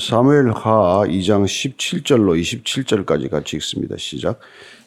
사무엘 0.00 0.50
하 0.52 1.02
2장 1.06 1.44
17절로 1.44 2.40
27절까지 2.40 3.30
같이 3.30 3.56
읽습니다. 3.56 3.96
시작. 3.98 4.38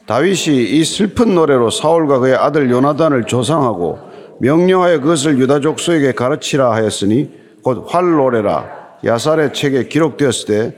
다윗이 0.08 0.72
이 0.72 0.84
슬픈 0.84 1.36
노래로 1.36 1.70
사울과 1.70 2.20
그의 2.20 2.36
아들 2.36 2.72
요나단을 2.72 3.26
조상하고 3.26 4.00
명령하여 4.40 5.02
그것을 5.02 5.38
유다 5.38 5.60
족속에게 5.60 6.14
가르치라 6.14 6.72
하였으니 6.72 7.30
곧 7.62 7.86
활 7.94 8.12
노래라. 8.12 8.66
야살의 9.06 9.54
책에 9.54 9.88
기록되었을 9.88 10.48
때 10.48 10.78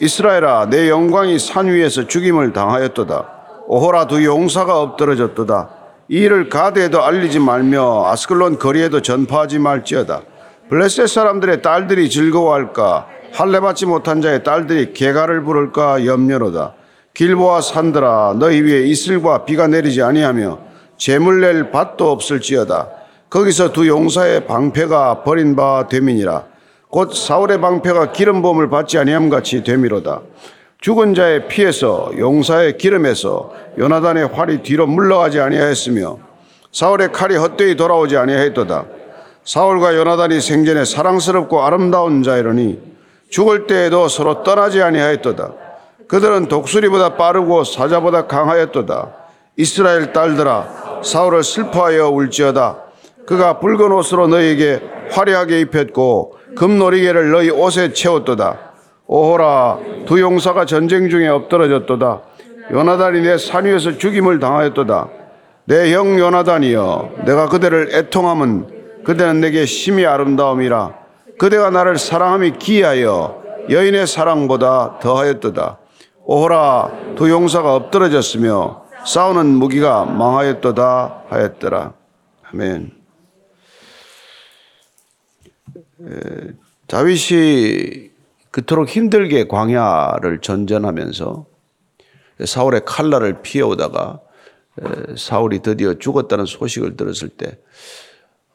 이스라엘아 0.00 0.68
내 0.70 0.88
영광이 0.88 1.38
산 1.40 1.66
위에서 1.66 2.06
죽임을 2.06 2.52
당하였도다. 2.52 3.30
오호라 3.66 4.06
두 4.06 4.24
용사가 4.24 4.80
엎드러졌도다. 4.80 5.70
이 6.08 6.18
일을 6.18 6.48
가드에도 6.48 7.02
알리지 7.02 7.40
말며 7.40 8.04
아스클론 8.06 8.60
거리에도 8.60 9.02
전파하지 9.02 9.58
말지어다. 9.58 10.22
블레셋 10.68 11.08
사람들의 11.08 11.62
딸들이 11.62 12.08
즐거워할까 12.10 13.08
할례 13.32 13.60
받지 13.60 13.86
못한 13.86 14.20
자의 14.20 14.42
딸들이 14.42 14.92
개가를 14.92 15.42
부를까 15.42 16.04
염려로다. 16.06 16.74
길보아 17.14 17.60
산들아 17.60 18.36
너희 18.38 18.60
위에 18.60 18.82
이슬과 18.86 19.44
비가 19.44 19.66
내리지 19.66 20.02
아니하며 20.02 20.58
재물 20.98 21.40
낼 21.40 21.70
밭도 21.70 22.10
없을지어다. 22.10 22.88
거기서 23.30 23.72
두 23.72 23.86
용사의 23.88 24.46
방패가 24.46 25.22
버린 25.24 25.56
바 25.56 25.86
되민이라. 25.88 26.44
곧 26.88 27.14
사울의 27.14 27.60
방패가 27.60 28.12
기름 28.12 28.42
부음을 28.42 28.70
받지 28.70 28.98
아니함 28.98 29.28
같이 29.28 29.62
되미로다. 29.62 30.20
죽은 30.80 31.14
자의 31.14 31.48
피에서 31.48 32.10
용사의 32.16 32.78
기름에서 32.78 33.52
요나단의 33.78 34.28
활이 34.28 34.62
뒤로 34.62 34.86
물러가지 34.86 35.40
아니하였으며 35.40 36.18
사울의 36.72 37.12
칼이 37.12 37.36
헛되이 37.36 37.76
돌아오지 37.76 38.16
아니하였도다. 38.16 38.84
사울과 39.44 39.96
요나단이 39.96 40.40
생전에 40.40 40.84
사랑스럽고 40.84 41.62
아름다운 41.62 42.22
자이러니 42.22 42.95
죽을 43.28 43.66
때에도 43.66 44.08
서로 44.08 44.42
떠나지 44.42 44.82
아니하였도다. 44.82 45.52
그들은 46.08 46.46
독수리보다 46.46 47.16
빠르고 47.16 47.64
사자보다 47.64 48.26
강하였도다. 48.26 49.08
이스라엘 49.56 50.12
딸들아 50.12 51.00
사울을 51.02 51.42
슬퍼하여 51.42 52.08
울지어다. 52.10 52.76
그가 53.26 53.58
붉은 53.58 53.90
옷으로 53.92 54.28
너희에게 54.28 54.80
화려하게 55.10 55.60
입혔고 55.62 56.36
금놀이개를 56.56 57.30
너희 57.30 57.50
옷에 57.50 57.92
채웠도다. 57.92 58.58
오호라 59.08 59.78
두 60.06 60.20
용사가 60.20 60.64
전쟁 60.64 61.08
중에 61.08 61.28
엎드러졌도다. 61.28 62.20
요나단이 62.72 63.20
내 63.22 63.36
산 63.38 63.64
위에서 63.64 63.98
죽임을 63.98 64.38
당하였도다. 64.40 65.08
내 65.66 65.92
형 65.92 66.18
요나단이여 66.18 67.10
내가 67.24 67.48
그대를 67.48 67.90
애통함은 67.92 69.02
그대는 69.04 69.40
내게 69.40 69.66
심히 69.66 70.06
아름다움이라 70.06 70.94
그대가 71.38 71.70
나를 71.70 71.98
사랑함이 71.98 72.58
기하여 72.58 73.42
여인의 73.68 74.06
사랑보다 74.06 74.98
더하였도다. 75.00 75.78
오호라 76.24 77.14
두 77.16 77.30
용사가 77.30 77.74
엎드러졌으며 77.74 78.86
싸우는 79.04 79.46
무기가 79.46 80.04
망하였도다 80.04 81.24
하였더라. 81.28 81.94
아멘. 82.52 82.92
다윗이 86.86 88.10
그토록 88.50 88.88
힘들게 88.88 89.46
광야를 89.48 90.40
전전하면서 90.40 91.46
사울의 92.44 92.82
칼날을 92.86 93.42
피해오다가 93.42 94.20
사울이 95.16 95.60
드디어 95.60 95.94
죽었다는 95.94 96.46
소식을 96.46 96.96
들었을 96.96 97.28
때 97.28 97.58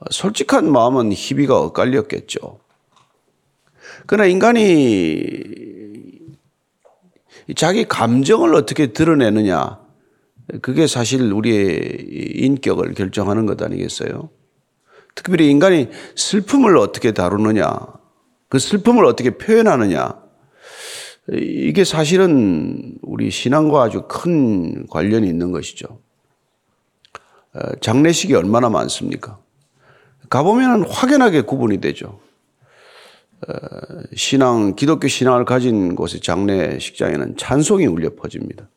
솔직한 0.09 0.71
마음은 0.71 1.11
희비가 1.11 1.59
엇갈렸겠죠. 1.59 2.60
그러나 4.11 4.27
인간이 4.27 5.23
자기 7.55 7.85
감정을 7.85 8.53
어떻게 8.55 8.87
드러내느냐, 8.91 9.79
그게 10.61 10.85
사실 10.85 11.31
우리의 11.31 12.09
인격을 12.33 12.93
결정하는 12.93 13.45
것 13.45 13.61
아니겠어요? 13.61 14.29
특별히 15.15 15.49
인간이 15.49 15.87
슬픔을 16.17 16.75
어떻게 16.75 17.13
다루느냐, 17.13 17.71
그 18.49 18.59
슬픔을 18.59 19.05
어떻게 19.05 19.37
표현하느냐, 19.37 20.21
이게 21.31 21.85
사실은 21.85 22.97
우리 23.01 23.31
신앙과 23.31 23.81
아주 23.81 24.07
큰 24.09 24.87
관련이 24.87 25.25
있는 25.25 25.53
것이죠. 25.53 26.01
장례식이 27.79 28.35
얼마나 28.35 28.67
많습니까? 28.67 29.39
가보면 30.29 30.83
확연하게 30.89 31.43
구분이 31.43 31.79
되죠. 31.79 32.19
신앙, 34.15 34.75
기독교 34.75 35.07
신앙을 35.07 35.45
가진 35.45 35.95
곳의 35.95 36.21
장례식장에는 36.21 37.37
찬송이 37.37 37.85
울려 37.87 38.15
퍼집니다. 38.15 38.69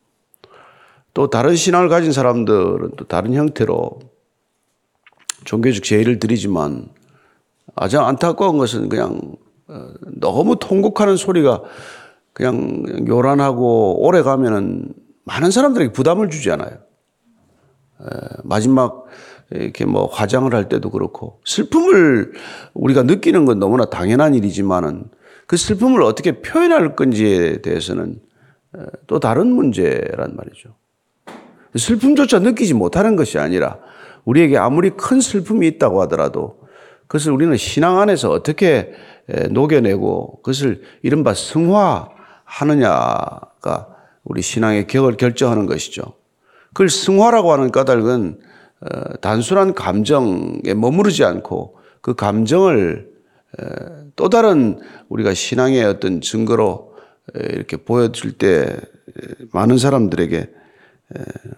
또 1.12 1.30
다른 1.30 1.54
신앙을 1.54 1.88
가진 1.88 2.12
사람들은 2.12 2.92
또 2.96 3.04
다른 3.06 3.34
형태로 3.34 4.00
종교적 5.44 5.84
제의를 5.84 6.18
드리지만 6.18 6.88
아주 7.74 8.00
안타까운 8.00 8.58
것은 8.58 8.88
그냥 8.88 9.36
너무 10.20 10.56
통곡하는 10.58 11.16
소리가 11.16 11.62
그냥 12.32 13.06
요란하고 13.06 14.04
오래 14.04 14.22
가면은 14.22 14.92
많은 15.24 15.50
사람들에게 15.50 15.92
부담을 15.92 16.30
주지 16.30 16.50
않아요. 16.50 16.78
마지막 18.42 19.06
이렇게 19.50 19.84
뭐 19.84 20.06
화장을 20.06 20.52
할 20.54 20.68
때도 20.68 20.90
그렇고 20.90 21.40
슬픔을 21.44 22.32
우리가 22.72 23.02
느끼는 23.02 23.44
건 23.44 23.58
너무나 23.58 23.84
당연한 23.84 24.34
일이지만은 24.34 25.04
그 25.46 25.56
슬픔을 25.56 26.02
어떻게 26.02 26.40
표현할 26.40 26.96
건지에 26.96 27.60
대해서는 27.62 28.20
또 29.06 29.20
다른 29.20 29.48
문제란 29.48 30.34
말이죠. 30.36 30.74
슬픔조차 31.76 32.38
느끼지 32.38 32.74
못하는 32.74 33.16
것이 33.16 33.38
아니라 33.38 33.78
우리에게 34.24 34.56
아무리 34.56 34.90
큰 34.90 35.20
슬픔이 35.20 35.66
있다고 35.68 36.00
하더라도 36.02 36.58
그것을 37.06 37.32
우리는 37.32 37.56
신앙 37.56 37.98
안에서 38.00 38.30
어떻게 38.30 38.92
녹여내고 39.50 40.42
그것을 40.42 40.82
이른바 41.02 41.34
승화하느냐가 41.34 42.08
우리 44.24 44.40
신앙의 44.42 44.86
격을 44.86 45.16
결정하는 45.16 45.66
것이죠. 45.66 46.02
그걸 46.68 46.88
승화라고 46.88 47.52
하는 47.52 47.70
까닭은 47.70 48.40
어, 48.40 48.53
단순한 49.20 49.74
감정에 49.74 50.74
머무르지 50.74 51.24
않고 51.24 51.76
그 52.00 52.14
감정을 52.14 53.08
또 54.16 54.28
다른 54.28 54.78
우리가 55.08 55.34
신앙의 55.34 55.84
어떤 55.84 56.20
증거로 56.20 56.94
이렇게 57.34 57.76
보여줄 57.76 58.32
때 58.32 58.76
많은 59.52 59.78
사람들에게 59.78 60.50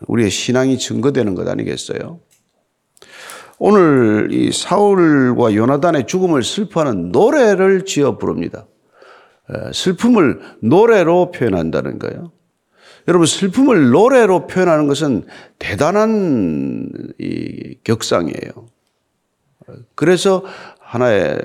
우리의 0.07 0.31
신앙이 0.31 0.79
증거되는 0.79 1.35
것 1.35 1.49
아니겠어요? 1.49 2.21
오늘 3.59 4.29
이 4.31 4.53
사울과 4.53 5.55
요나단의 5.55 6.07
죽음을 6.07 6.43
슬퍼하는 6.43 7.11
노래를 7.11 7.87
지어 7.87 8.19
부릅니다. 8.19 8.67
슬픔을 9.73 10.41
노래로 10.61 11.31
표현한다는 11.31 11.99
거예요. 11.99 12.33
여러분 13.09 13.27
슬픔을 13.27 13.91
노래로 13.91 14.47
표현하는 14.47 14.87
것은 14.87 15.27
대단한 15.59 16.91
이 17.19 17.77
격상이에요. 17.85 18.67
그래서 19.95 20.45
하나의 20.81 21.39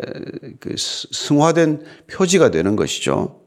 그 0.59 0.75
승화된 0.77 1.83
표지가 2.11 2.51
되는 2.51 2.75
것이죠. 2.75 3.41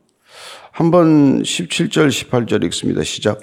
한번 0.73 1.43
17절 1.43 2.09
18절 2.09 2.65
읽습니다. 2.65 3.03
시작. 3.05 3.41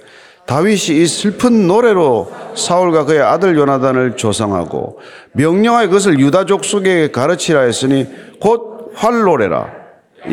다윗이 0.47 1.01
이 1.01 1.07
슬픈 1.07 1.67
노래로 1.67 2.31
사울과 2.55 3.05
그의 3.05 3.21
아들 3.21 3.55
요나단을 3.55 4.17
조상하고 4.17 4.99
명령하여 5.33 5.87
그것을 5.87 6.19
유다 6.19 6.45
족속에게 6.45 7.11
가르치라 7.11 7.61
했으니 7.61 8.07
곧 8.39 8.91
활노래라 8.95 9.71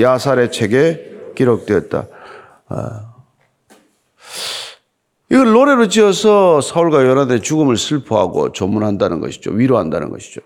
야살의 0.00 0.50
책에 0.50 1.12
기록되었다. 1.36 2.08
아. 4.28 4.78
이걸 5.30 5.52
노래로 5.52 5.88
지어서 5.88 6.60
사울과 6.60 7.06
요나단의 7.06 7.42
죽음을 7.42 7.76
슬퍼하고 7.76 8.52
조문한다는 8.52 9.20
것이죠. 9.20 9.50
위로한다는 9.50 10.08
것이죠. 10.10 10.40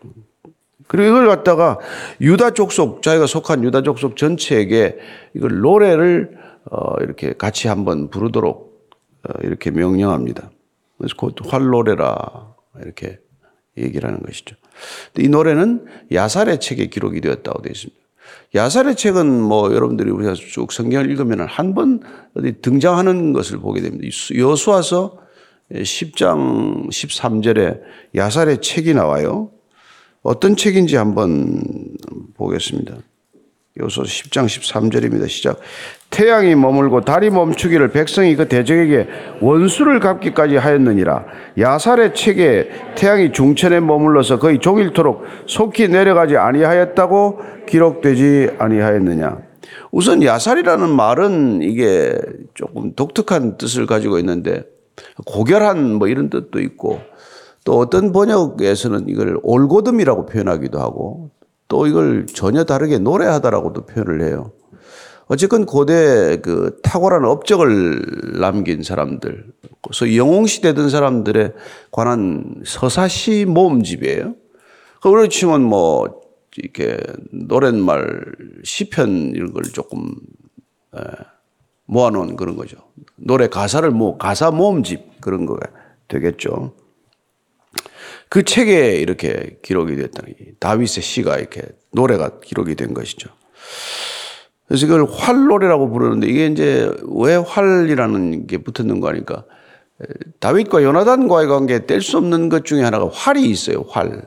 그리고 0.88 1.08
이걸 1.08 1.29
갖다가 1.29 1.79
유다 2.20 2.50
족속, 2.50 3.02
자기가 3.02 3.26
속한 3.26 3.62
유다 3.62 3.82
족속 3.82 4.17
전체에게 4.17 4.99
이걸 5.34 5.61
노래를 5.61 6.37
어, 6.70 6.96
이렇게 7.00 7.32
같이 7.32 7.69
한번 7.69 8.11
부르도록 8.11 8.90
어, 9.29 9.32
이렇게 9.43 9.70
명령합니다. 9.70 10.50
그래서 10.99 11.14
곧 11.17 11.37
활노래라 11.46 12.55
이렇게 12.81 13.19
얘기를 13.78 14.08
하는 14.08 14.20
것이죠. 14.20 14.56
이 15.19 15.28
노래는 15.28 15.87
야살의 16.12 16.61
책에 16.61 16.87
기록이 16.87 17.20
되었다고 17.20 17.62
되어 17.62 17.70
있습니다. 17.70 18.01
야살의 18.55 18.96
책은 18.96 19.40
뭐 19.43 19.75
여러분들이 19.75 20.11
우리가 20.11 20.34
쭉 20.34 20.73
성경을 20.73 21.11
읽으면 21.11 21.40
한 21.49 21.75
번 21.75 22.00
어디 22.34 22.61
등장하는 22.61 23.32
것을 23.32 23.58
보게 23.58 23.81
됩니다. 23.81 24.06
여수와서 24.37 25.19
10장 25.73 26.88
13절에 26.88 27.81
야살의 28.14 28.61
책이 28.61 28.94
나와요. 28.94 29.50
어떤 30.23 30.55
책인지 30.55 30.96
한번 30.96 31.62
보겠습니다. 32.34 32.96
요소 33.80 34.02
10장 34.02 34.44
13절입니다. 34.44 35.28
시작. 35.28 35.58
태양이 36.10 36.54
머물고 36.54 37.00
달이 37.00 37.30
멈추기를 37.30 37.88
백성이 37.88 38.36
그 38.36 38.46
대적에게 38.46 39.08
원수를 39.40 39.98
갚기까지 39.98 40.56
하였느니라. 40.56 41.24
야살의 41.58 42.14
책에 42.14 42.69
태양이 42.96 43.32
중천에 43.32 43.80
머물러서 43.80 44.38
거의 44.38 44.58
종일토록 44.58 45.22
속히 45.46 45.88
내려가지 45.88 46.36
아니하였다고 46.36 47.40
기록되지 47.66 48.50
아니하였느냐. 48.58 49.38
우선 49.90 50.22
야살이라는 50.22 50.90
말은 50.90 51.62
이게 51.62 52.18
조금 52.52 52.92
독특한 52.94 53.56
뜻을 53.56 53.86
가지고 53.86 54.18
있는데 54.18 54.64
고결한 55.25 55.94
뭐 55.94 56.08
이런 56.08 56.28
뜻도 56.28 56.60
있고 56.60 57.00
또 57.64 57.78
어떤 57.78 58.12
번역에서는 58.12 59.08
이걸 59.08 59.38
올고듬이라고 59.42 60.26
표현하기도 60.26 60.78
하고 60.78 61.30
또 61.72 61.86
이걸 61.86 62.26
전혀 62.26 62.64
다르게 62.64 62.98
노래하다라고도 62.98 63.86
표현을 63.86 64.20
해요. 64.20 64.52
어쨌건 65.24 65.64
고대 65.64 66.38
그 66.42 66.76
탁월한 66.82 67.24
업적을 67.24 68.38
남긴 68.38 68.82
사람들, 68.82 69.46
그래서 69.80 70.14
영웅시대던 70.14 70.90
사람들에 70.90 71.54
관한 71.90 72.56
서사시 72.66 73.46
모음집이에요. 73.46 74.34
그걸 75.00 75.30
치면 75.30 75.62
뭐 75.62 76.20
이렇게 76.58 76.98
노랫말, 77.30 78.22
시편 78.64 79.32
이런 79.34 79.54
걸 79.54 79.62
조금 79.62 80.14
모아놓은 81.86 82.36
그런 82.36 82.54
거죠. 82.54 82.76
노래 83.16 83.48
가사를 83.48 83.90
뭐 83.92 84.18
가사 84.18 84.50
모음집 84.50 85.22
그런 85.22 85.46
거가 85.46 85.68
되겠죠. 86.08 86.75
그 88.32 88.44
책에 88.44 88.96
이렇게 88.96 89.58
기록이 89.61 89.94
됐다는 89.94 90.32
다윗의 90.58 91.02
시가 91.02 91.37
이렇게 91.37 91.61
노래가 91.90 92.40
기록이 92.40 92.76
된 92.76 92.94
것이죠. 92.94 93.29
그래서 94.67 94.87
이걸 94.87 95.05
활노래라고 95.05 95.90
부르는데 95.90 96.29
이게 96.29 96.46
이제 96.46 96.90
왜 97.11 97.34
활이라는 97.34 98.46
게 98.46 98.56
붙었는 98.56 99.00
거 99.00 99.11
아니까 99.11 99.44
다윗과 100.40 100.82
요나단과의 100.82 101.46
관계에 101.46 101.81
뗄 101.81 102.00
수 102.00 102.17
없는 102.17 102.49
것 102.49 102.64
중에 102.64 102.82
하나가 102.82 103.06
활이 103.12 103.43
있어요. 103.43 103.84
활. 103.90 104.23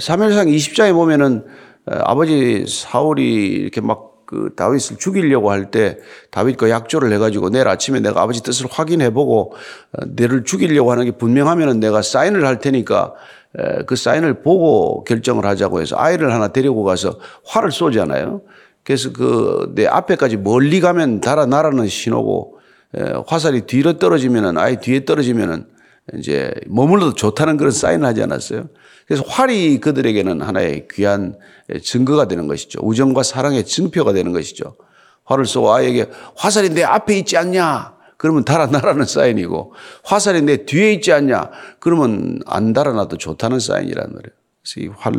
사무엘상 0.00 0.48
20장에 0.48 0.92
보면은 0.92 1.44
아버지 1.84 2.64
사울이 2.66 3.44
이렇게 3.44 3.80
막 3.80 4.15
그 4.26 4.50
다윗을 4.56 4.98
죽이려고 4.98 5.50
할 5.50 5.70
때 5.70 5.98
다윗과 6.30 6.68
약조를 6.68 7.12
해가지고 7.12 7.50
내일 7.50 7.68
아침에 7.68 8.00
내가 8.00 8.22
아버지 8.22 8.42
뜻을 8.42 8.66
확인해보고 8.70 9.54
어, 9.92 10.04
내를 10.06 10.44
죽이려고 10.44 10.92
하는 10.92 11.04
게 11.04 11.12
분명하면은 11.12 11.80
내가 11.80 12.02
사인을 12.02 12.46
할 12.46 12.58
테니까 12.58 13.14
그 13.86 13.96
사인을 13.96 14.42
보고 14.42 15.02
결정을 15.04 15.46
하자고 15.46 15.80
해서 15.80 15.96
아이를 15.98 16.34
하나 16.34 16.48
데리고 16.48 16.84
가서 16.84 17.18
활을 17.46 17.72
쏘잖아요. 17.72 18.42
그래서 18.84 19.12
그 19.12 19.72
내 19.74 19.86
앞에까지 19.86 20.36
멀리 20.36 20.80
가면 20.80 21.20
달아나라는 21.20 21.86
신호고 21.88 22.58
화살이 23.26 23.62
뒤로 23.62 23.98
떨어지면은 23.98 24.58
아예 24.58 24.76
뒤에 24.76 25.04
떨어지면은 25.04 25.66
이제 26.14 26.52
머물러도 26.66 27.14
좋다는 27.14 27.56
그런 27.56 27.72
사인을 27.72 28.06
하지 28.06 28.22
않았어요. 28.22 28.68
그래서 29.06 29.24
활이 29.26 29.80
그들에게는 29.80 30.40
하나의 30.40 30.88
귀한 30.92 31.36
증거가 31.82 32.28
되는 32.28 32.46
것이죠. 32.46 32.80
우정과 32.82 33.22
사랑의 33.22 33.64
증표가 33.64 34.12
되는 34.12 34.32
것이죠. 34.32 34.76
활을 35.24 35.46
쏘고 35.46 35.72
아이에게 35.72 36.08
화살이 36.36 36.70
내 36.70 36.82
앞에 36.84 37.18
있지 37.18 37.36
않냐? 37.36 37.96
그러면 38.16 38.44
달아나라는 38.44 39.04
사인이고 39.04 39.74
화살이 40.04 40.42
내 40.42 40.64
뒤에 40.64 40.92
있지 40.94 41.12
않냐? 41.12 41.50
그러면 41.80 42.40
안 42.46 42.72
달아나도 42.72 43.18
좋다는 43.18 43.60
사인이라는 43.60 44.10
거예요. 44.10 44.36
그래서 44.62 44.80
이 44.80 44.88
활, 44.96 45.14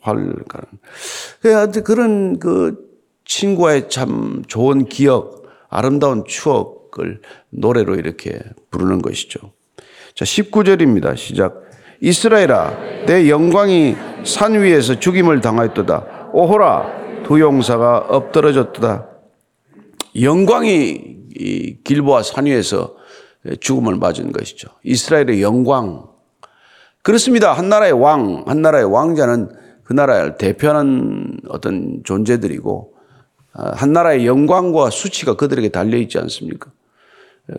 활, 0.00 0.34
그런 1.84 2.38
그 2.38 2.86
친구와의 3.24 3.88
참 3.88 4.42
좋은 4.46 4.86
기억, 4.86 5.46
아름다운 5.68 6.24
추억을 6.26 7.20
노래로 7.50 7.96
이렇게 7.96 8.38
부르는 8.70 9.02
것이죠. 9.02 9.52
자, 10.16 10.24
19절입니다. 10.24 11.14
시작. 11.14 11.60
이스라엘아, 12.00 13.04
내 13.04 13.28
영광이 13.28 13.94
산 14.24 14.58
위에서 14.58 14.98
죽임을 14.98 15.42
당하였도다. 15.42 16.30
오호라, 16.32 17.22
두 17.24 17.38
용사가 17.38 17.98
엎드러졌도다. 18.08 19.08
영광이 20.22 21.16
길보아 21.84 22.22
산 22.22 22.46
위에서 22.46 22.96
죽음을 23.60 23.96
맞은 23.96 24.32
것이죠. 24.32 24.68
이스라엘의 24.84 25.42
영광. 25.42 26.06
그렇습니다. 27.02 27.52
한 27.52 27.68
나라의 27.68 27.92
왕, 27.92 28.44
한 28.46 28.62
나라의 28.62 28.90
왕자는 28.90 29.50
그 29.84 29.92
나라를 29.92 30.38
대표하는 30.38 31.40
어떤 31.50 32.00
존재들이고, 32.04 32.94
아, 33.52 33.72
한 33.74 33.92
나라의 33.92 34.26
영광과 34.26 34.88
수치가 34.88 35.34
그들에게 35.36 35.68
달려 35.68 35.98
있지 35.98 36.18
않습니까? 36.18 36.70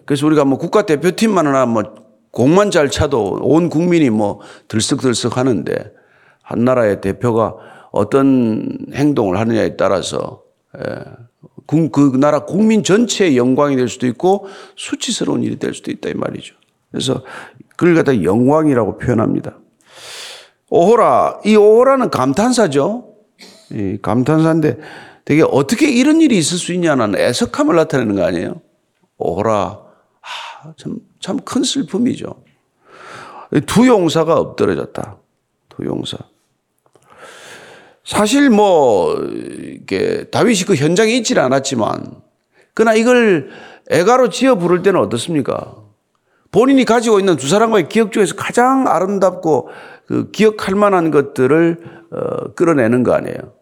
그래서 0.05 0.25
우리가 0.25 0.43
뭐 0.43 0.57
국가대표팀만 0.57 1.45
하나 1.45 1.67
뭐 1.67 2.06
공만 2.31 2.71
잘 2.71 2.89
차도 2.89 3.39
온 3.41 3.69
국민이 3.69 4.09
뭐 4.09 4.39
들썩들썩 4.67 5.37
하는데 5.37 5.91
한 6.41 6.63
나라의 6.63 7.01
대표가 7.01 7.55
어떤 7.91 8.77
행동을 8.93 9.39
하느냐에 9.39 9.75
따라서 9.75 10.43
예, 10.77 11.03
그 11.67 12.17
나라 12.17 12.45
국민 12.45 12.83
전체의 12.83 13.37
영광이 13.37 13.75
될 13.75 13.89
수도 13.89 14.07
있고 14.07 14.47
수치스러운 14.75 15.43
일이 15.43 15.57
될 15.57 15.73
수도 15.73 15.91
있다 15.91 16.09
이 16.09 16.13
말이죠. 16.13 16.55
그래서 16.91 17.23
그걸 17.75 17.95
갖다 17.95 18.23
영광이라고 18.23 18.97
표현합니다. 18.97 19.57
오호라 20.69 21.41
이 21.45 21.55
오호라는 21.55 22.09
감탄사죠. 22.09 23.13
이 23.71 23.97
감탄사인데 24.01 24.77
되게 25.25 25.43
어떻게 25.43 25.89
이런 25.89 26.21
일이 26.21 26.37
있을 26.37 26.57
수 26.57 26.71
있냐는 26.73 27.15
애석함을 27.17 27.75
나타내는 27.75 28.15
거 28.15 28.23
아니에요? 28.23 28.61
오호라 29.17 29.79
아, 30.21 30.73
참 30.77 30.99
참 31.19 31.37
큰 31.39 31.63
슬픔이죠. 31.63 32.43
두 33.65 33.87
용사가 33.87 34.35
엎드려졌다. 34.35 35.17
두 35.69 35.85
용사. 35.85 36.17
사실 38.03 38.49
뭐, 38.49 39.15
이게 39.15 40.25
다윗이 40.31 40.63
그 40.63 40.75
현장에 40.75 41.13
있질 41.13 41.39
않았지만, 41.39 42.21
그러나 42.73 42.93
이걸 42.93 43.49
애가로 43.89 44.29
지어 44.29 44.55
부를 44.55 44.81
때는 44.81 44.99
어떻습니까? 44.99 45.75
본인이 46.51 46.85
가지고 46.85 47.19
있는 47.19 47.35
두 47.35 47.47
사람과의 47.47 47.89
기억 47.89 48.11
중에서 48.11 48.35
가장 48.35 48.87
아름답고 48.87 49.69
그 50.05 50.31
기억할 50.31 50.75
만한 50.75 51.11
것들을 51.11 51.77
어, 52.11 52.53
끌어내는 52.53 53.03
거 53.03 53.13
아니에요. 53.13 53.53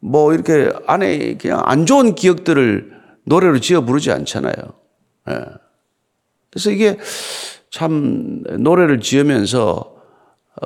뭐 0.00 0.34
이렇게 0.34 0.70
안에 0.86 1.36
그냥 1.36 1.62
안 1.64 1.86
좋은 1.86 2.16
기억들을 2.16 2.92
노래로 3.24 3.60
지어 3.60 3.82
부르지 3.82 4.10
않잖아요. 4.10 4.54
예. 5.30 5.61
그래서 6.52 6.70
이게 6.70 6.98
참 7.70 8.42
노래를 8.58 9.00
지으면서 9.00 9.96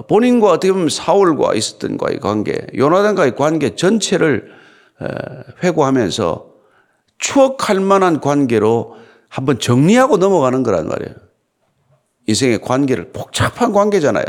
본인과 0.09 0.50
어떻게 0.50 0.73
보면 0.73 0.88
사울과 0.88 1.55
있었던 1.55 1.97
과의 1.97 2.19
관계, 2.19 2.66
요나단과의 2.76 3.37
관계 3.37 3.76
전체를 3.76 4.50
회고하면서 5.62 6.50
추억할 7.19 7.81
만한 7.81 8.21
관계로 8.21 8.97
한번 9.28 9.59
정리하고 9.59 10.16
넘어가는 10.16 10.62
거란 10.64 10.88
말이에요. 10.88 11.14
인생의 12.26 12.61
관계를 12.61 13.12
복잡한 13.12 13.73
관계잖아요. 13.73 14.25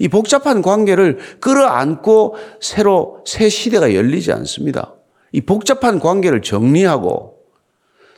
이 0.00 0.08
복잡한 0.08 0.62
관계를 0.62 1.18
끌어안고 1.40 2.36
새로 2.60 3.22
새 3.26 3.48
시대가 3.48 3.94
열리지 3.94 4.32
않습니다. 4.32 4.94
이 5.30 5.40
복잡한 5.42 6.00
관계를 6.00 6.42
정리하고 6.42 7.39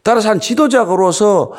따라서 0.03 0.31
한 0.31 0.41
지도자로서 0.41 1.53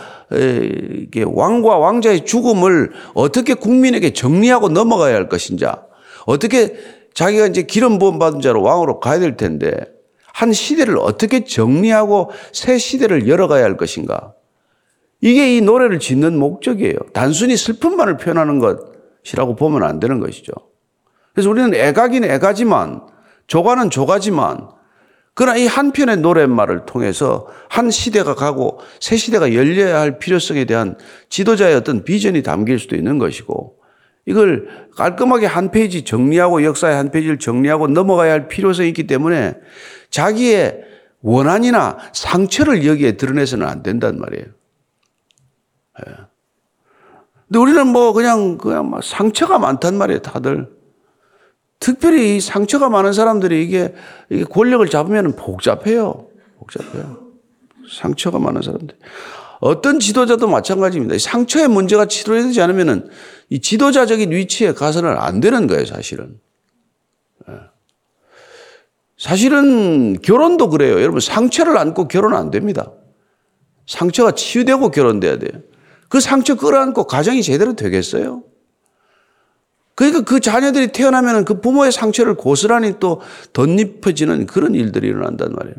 왕과 1.26 1.78
왕자의 1.78 2.26
죽음을 2.26 2.92
어떻게 3.14 3.54
국민에게 3.54 4.12
정리하고 4.14 4.70
넘어가야 4.70 5.16
할 5.16 5.30
것인자, 5.30 5.86
어떻게 6.26 6.76
자기가 7.14 7.48
이제 7.48 7.64
기름 7.64 8.00
부음 8.00 8.20
받은 8.20 8.42
자로 8.42 8.62
왕으로 8.62 9.00
가야 9.00 9.20
될 9.20 9.38
텐데 9.38 9.72
한 10.34 10.52
시대를 10.52 10.98
어떻게 10.98 11.46
정리하고 11.46 12.32
새 12.52 12.78
시대를 12.78 13.28
열어가야 13.28 13.64
할 13.64 13.78
것인가? 13.78 14.34
이게 15.22 15.56
이 15.56 15.62
노래를 15.62 16.00
짓는 16.00 16.38
목적이에요. 16.38 16.96
단순히 17.14 17.56
슬픔만을 17.56 18.18
표현하는 18.18 18.60
것이라고 18.60 19.56
보면 19.56 19.84
안 19.84 20.00
되는 20.00 20.20
것이죠. 20.20 20.52
그래서 21.34 21.50
우리는 21.50 21.74
애가긴 21.74 22.26
애가지만 22.26 23.04
조가는 23.48 23.90
조가지만 23.90 24.70
그러나 25.36 25.58
이 25.58 25.66
한편의 25.66 26.18
노랫말을 26.18 26.86
통해서 26.86 27.48
한 27.70 27.90
시대가 27.90 28.36
가고 28.36 28.80
새 29.00 29.18
시대가 29.18 29.54
열려야 29.54 30.00
할 30.00 30.20
필요성에 30.20 30.66
대한 30.66 30.96
지도자의 31.30 31.76
어떤 31.76 32.04
비전이 32.04 32.44
담길 32.44 32.78
수도 32.78 32.96
있는 32.96 33.18
것이고 33.18 33.78
이걸 34.26 34.68
깔끔하게 34.96 35.48
한 35.48 35.72
페이지 35.72 36.04
정리하고 36.04 36.64
역사의 36.64 36.96
한 36.96 37.12
페이지를 37.12 37.40
정리하고 37.40 37.88
넘어가야 37.88 38.32
할 38.32 38.48
필요성이 38.48 38.90
있기 38.90 39.08
때문에 39.08 39.56
자기의 40.12 40.82
원한이나 41.22 41.98
상처를 42.14 42.86
여기에 42.86 43.14
드러내서는 43.14 43.68
안 43.68 43.82
된단 43.82 44.20
말이에요. 44.20 44.46
예. 46.06 46.14
근데 47.48 47.60
우리는 47.60 47.88
뭐 47.88 48.14
그냥 48.14 48.58
그냥 48.58 49.00
상처가 49.02 49.60
많단 49.60 49.98
말이에요, 49.98 50.22
다들. 50.22 50.68
특별히 51.84 52.40
상처가 52.40 52.88
많은 52.88 53.12
사람들이 53.12 53.62
이게, 53.62 53.94
권력을 54.52 54.88
잡으면 54.88 55.36
복잡해요. 55.36 56.30
복잡해요. 56.58 57.18
상처가 57.92 58.40
많은 58.40 58.62
사람들. 58.62 58.98
어떤 59.60 60.00
지도자도 60.00 60.48
마찬가지입니다. 60.48 61.18
상처의 61.20 61.68
문제가 61.68 62.06
치료되지 62.06 62.62
않으면 62.62 63.10
이 63.50 63.60
지도자적인 63.60 64.32
위치에 64.32 64.72
가서는 64.72 65.18
안 65.18 65.42
되는 65.42 65.68
거예요, 65.68 65.86
사실은. 65.86 66.40
예. 67.50 67.54
사실은 69.18 70.22
결혼도 70.22 70.70
그래요. 70.70 71.02
여러분, 71.02 71.20
상처를 71.20 71.78
안고 71.78 72.08
결혼 72.08 72.34
안 72.34 72.50
됩니다. 72.50 72.94
상처가 73.88 74.32
치유되고 74.32 74.90
결혼돼야 74.90 75.38
돼요. 75.38 75.62
그 76.08 76.22
상처 76.22 76.56
끌어안고 76.56 77.08
가정이 77.08 77.44
제대로 77.44 77.76
되겠어요? 77.76 78.44
그러니까 79.96 80.22
그 80.22 80.40
자녀들이 80.40 80.88
태어나면 80.88 81.46
그 81.46 81.62
부모의 81.62 81.92
상처를 81.92 82.36
고스란히 82.36 82.96
또 83.00 83.22
덧입혀지는 83.54 84.48
그런 84.48 84.74
일들이 84.76 85.08
일어난단 85.08 85.54
말이에요. 85.54 85.76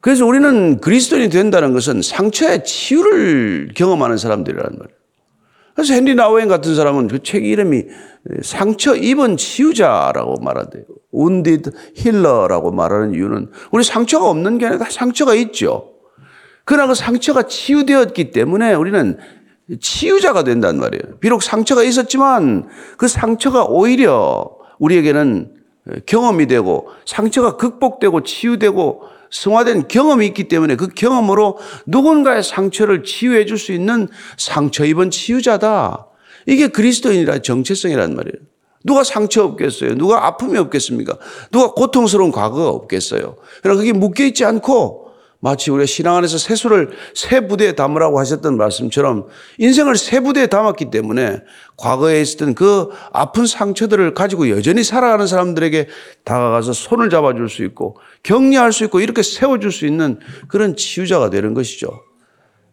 그래서 0.00 0.26
우리는 0.26 0.80
그리스도인이 0.80 1.30
된다는 1.30 1.72
것은 1.72 2.02
상처의 2.02 2.64
치유를 2.64 3.70
경험하는 3.74 4.18
사람들이란 4.18 4.64
말이에요. 4.64 4.98
그래서 5.74 5.94
헨리 5.94 6.14
나우엔 6.14 6.46
같은 6.46 6.74
사람은 6.74 7.08
그 7.08 7.18
책 7.18 7.44
이름이 7.44 7.84
상처 8.42 8.94
입은 8.94 9.36
치유자라고 9.36 10.40
말하대요. 10.40 10.84
wounded 11.12 11.70
healer라고 11.98 12.70
말하는 12.70 13.14
이유는 13.14 13.50
우리 13.72 13.82
상처가 13.82 14.28
없는 14.28 14.58
게 14.58 14.66
아니라 14.66 14.86
상처가 14.88 15.34
있죠. 15.34 15.90
그러나 16.64 16.88
그 16.88 16.94
상처가 16.94 17.42
치유되었기 17.44 18.30
때문에 18.30 18.74
우리는 18.74 19.18
치유자가 19.80 20.44
된단 20.44 20.78
말이에요. 20.78 21.18
비록 21.20 21.42
상처가 21.42 21.82
있었지만 21.82 22.68
그 22.96 23.08
상처가 23.08 23.64
오히려 23.64 24.50
우리에게는 24.78 25.54
경험이 26.06 26.46
되고 26.46 26.88
상처가 27.06 27.56
극복되고 27.56 28.22
치유되고 28.22 29.02
승화된 29.30 29.88
경험이 29.88 30.26
있기 30.28 30.48
때문에 30.48 30.76
그 30.76 30.88
경험으로 30.88 31.58
누군가의 31.86 32.42
상처를 32.42 33.02
치유해 33.04 33.46
줄 33.46 33.58
수 33.58 33.72
있는 33.72 34.08
상처 34.36 34.84
입은 34.84 35.10
치유자다. 35.10 36.06
이게 36.46 36.68
그리스도인이라 36.68 37.38
정체성이란 37.38 38.14
말이에요. 38.14 38.36
누가 38.84 39.02
상처 39.02 39.42
없겠어요? 39.44 39.96
누가 39.96 40.26
아픔이 40.26 40.58
없겠습니까? 40.58 41.16
누가 41.50 41.72
고통스러운 41.72 42.30
과거가 42.30 42.68
없겠어요? 42.68 43.36
그러나 43.62 43.80
그게 43.80 43.92
묶여 43.92 44.24
있지 44.24 44.44
않고 44.44 45.03
마치 45.44 45.70
우리가 45.70 45.84
신앙 45.84 46.16
안에서 46.16 46.38
세수를 46.38 46.92
세 47.12 47.46
부대에 47.46 47.72
담으라고 47.72 48.18
하셨던 48.18 48.56
말씀처럼 48.56 49.26
인생을 49.58 49.94
세 49.96 50.20
부대에 50.20 50.46
담았기 50.46 50.90
때문에 50.90 51.42
과거에 51.76 52.22
있었던 52.22 52.54
그 52.54 52.88
아픈 53.12 53.44
상처들을 53.44 54.14
가지고 54.14 54.48
여전히 54.48 54.82
살아가는 54.82 55.26
사람들에게 55.26 55.88
다가가서 56.24 56.72
손을 56.72 57.10
잡아줄 57.10 57.50
수 57.50 57.62
있고 57.64 57.98
격려할 58.22 58.72
수 58.72 58.84
있고 58.84 59.00
이렇게 59.00 59.22
세워줄 59.22 59.70
수 59.70 59.84
있는 59.84 60.18
그런 60.48 60.76
치유자가 60.76 61.28
되는 61.28 61.52
것이죠. 61.52 61.90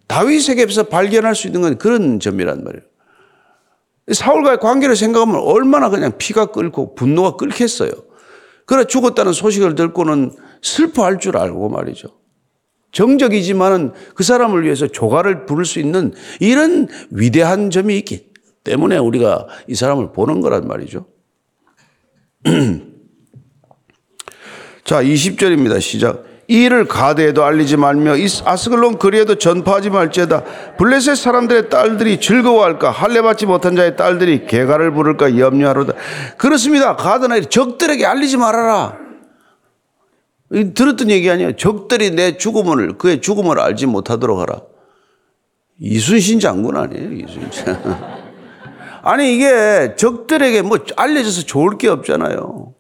다윗에게서 0.08 0.84
발견할 0.84 1.36
수 1.36 1.48
있는 1.48 1.64
건 1.64 1.78
그런 1.78 2.22
점이란 2.22 2.64
말이에요. 2.64 2.84
사울과의 4.14 4.60
관계를 4.60 4.96
생각하면 4.96 5.42
얼마나 5.42 5.90
그냥 5.90 6.14
피가 6.18 6.46
끓고 6.48 6.96
분노가 6.96 7.36
끓겠어요. 7.36 7.92
그래 8.66 8.86
죽었다는 8.86 9.34
소식을 9.34 9.76
듣고는 9.76 10.32
슬퍼할 10.62 11.20
줄 11.20 11.36
알고 11.36 11.68
말이죠. 11.68 12.21
정적이지만은 12.92 13.94
그 14.16 14.24
사람을 14.24 14.64
위해서 14.64 14.88
조가를 14.88 15.46
부를 15.46 15.66
수 15.66 15.80
있는 15.80 16.14
이런 16.40 16.88
위대한 17.10 17.70
점이 17.70 17.98
있기 18.00 18.32
때문에 18.64 18.98
우리가 18.98 19.48
이 19.68 19.76
사람을 19.76 20.12
보는 20.12 20.42
거란 20.42 20.68
말이죠. 20.68 21.06
자, 24.84 25.02
20절입니다. 25.04 25.80
시작. 25.80 26.32
이 26.48 26.64
일을 26.64 26.86
가드에도 26.86 27.46
알리지 27.46 27.78
말며 27.78 28.16
아스글론 28.44 28.98
거리에도 28.98 29.36
전파하지 29.36 29.90
말지어다 29.90 30.44
블레셋 30.78 31.16
사람들의 31.16 31.70
딸들이 31.70 32.20
즐거워할까 32.20 32.92
할례받지 32.92 33.46
못한 33.46 33.78
자의 33.78 33.96
딸들이 33.96 34.48
개가를 34.48 34.92
부를까 34.92 35.38
염려하로다 35.38 35.94
그렇습니다 36.38 36.98
가드나 36.98 37.40
적들에게 37.40 38.06
알리지 38.06 38.36
말아라 38.36 38.98
들었던 40.52 41.10
얘기 41.10 41.30
아니에요. 41.30 41.56
적들이 41.56 42.12
내 42.12 42.38
죽음을, 42.38 42.98
그의 42.98 43.22
죽음을 43.22 43.60
알지 43.60 43.86
못하도록 43.86 44.40
하라. 44.40 44.62
이순신 45.80 46.40
장군 46.40 46.76
아니에요, 46.76 47.12
이순신. 47.14 47.66
아니, 49.04 49.36
이게 49.36 49.96
적들에게 49.96 50.62
뭐 50.62 50.78
알려져서 50.96 51.44
좋을 51.44 51.78
게 51.78 51.88
없잖아요. 51.88 52.74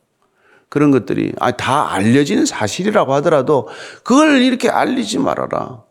그런 0.69 0.91
것들이. 0.91 1.31
아니, 1.39 1.53
다 1.57 1.93
알려지는 1.93 2.45
사실이라고 2.45 3.13
하더라도 3.15 3.69
그걸 4.03 4.41
이렇게 4.41 4.69
알리지 4.69 5.19
말아라. 5.19 5.83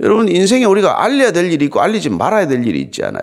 여러분, 0.00 0.28
인생에 0.28 0.64
우리가 0.64 1.02
알려야 1.02 1.30
될 1.30 1.50
일이 1.50 1.64
있고 1.66 1.80
알리지 1.80 2.10
말아야 2.10 2.48
될 2.48 2.66
일이 2.66 2.80
있지 2.80 3.04
않아요. 3.04 3.22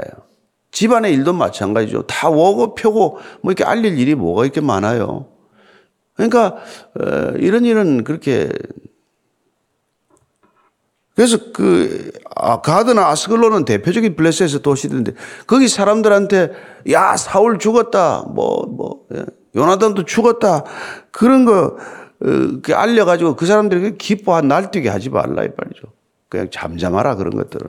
집안의 0.71 1.13
일도 1.13 1.33
마찬가지죠. 1.33 2.03
다 2.03 2.29
워고 2.29 2.75
펴고 2.75 3.19
뭐 3.41 3.51
이렇게 3.51 3.65
알릴 3.65 3.99
일이 3.99 4.15
뭐가 4.15 4.45
이렇게 4.45 4.61
많아요. 4.61 5.27
그러니까 6.29 6.57
어, 6.99 7.33
이런 7.37 7.65
일은 7.65 8.03
그렇게 8.03 8.49
그래서 11.15 11.37
그 11.53 12.11
아, 12.35 12.61
가드나 12.61 13.07
아스글로는 13.07 13.65
대표적인 13.65 14.15
블레셋에서 14.15 14.59
도시들인데 14.59 15.13
거기 15.47 15.67
사람들한테 15.67 16.51
야 16.91 17.17
사울 17.17 17.59
죽었다 17.59 18.23
뭐뭐 18.29 18.65
뭐, 18.67 19.05
예, 19.13 19.25
요나단도 19.55 20.05
죽었다 20.05 20.63
그런 21.11 21.45
거 21.45 21.77
어, 22.23 22.73
알려가지고 22.73 23.35
그 23.35 23.45
사람들에게 23.45 23.97
기뻐한 23.97 24.47
날뛰게 24.47 24.89
하지 24.89 25.09
말라 25.09 25.43
이 25.43 25.49
말이죠. 25.55 25.87
그냥 26.29 26.49
잠잠하라 26.49 27.15
그런 27.15 27.35
것들은. 27.35 27.67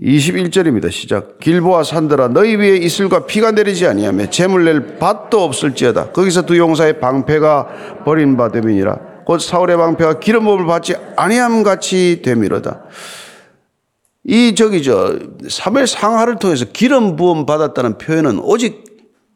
21절입니다. 0.00 0.90
시작. 0.90 1.38
길보아 1.38 1.84
산들아 1.84 2.28
너희 2.28 2.56
위에 2.56 2.76
이슬과 2.78 3.26
피가 3.26 3.52
내리지 3.52 3.86
아니하며 3.86 4.30
재물 4.30 4.64
낼 4.64 4.98
밭도 4.98 5.42
없을지어다. 5.42 6.10
거기서 6.10 6.46
두 6.46 6.58
용사의 6.58 6.98
방패가 6.98 8.02
버림받음이니라. 8.04 9.24
곧 9.24 9.38
사울의 9.38 9.76
방패가 9.76 10.18
기름 10.18 10.44
부음을 10.44 10.66
받지 10.66 10.94
아니함 11.16 11.62
같이 11.62 12.22
되미로다. 12.24 12.84
이 14.24 14.54
저기 14.56 14.82
저 14.82 15.18
사멜 15.48 15.86
상하를 15.86 16.38
통해서 16.38 16.64
기름 16.64 17.14
부음 17.14 17.46
받았다는 17.46 17.98
표현은 17.98 18.40
오직 18.40 18.84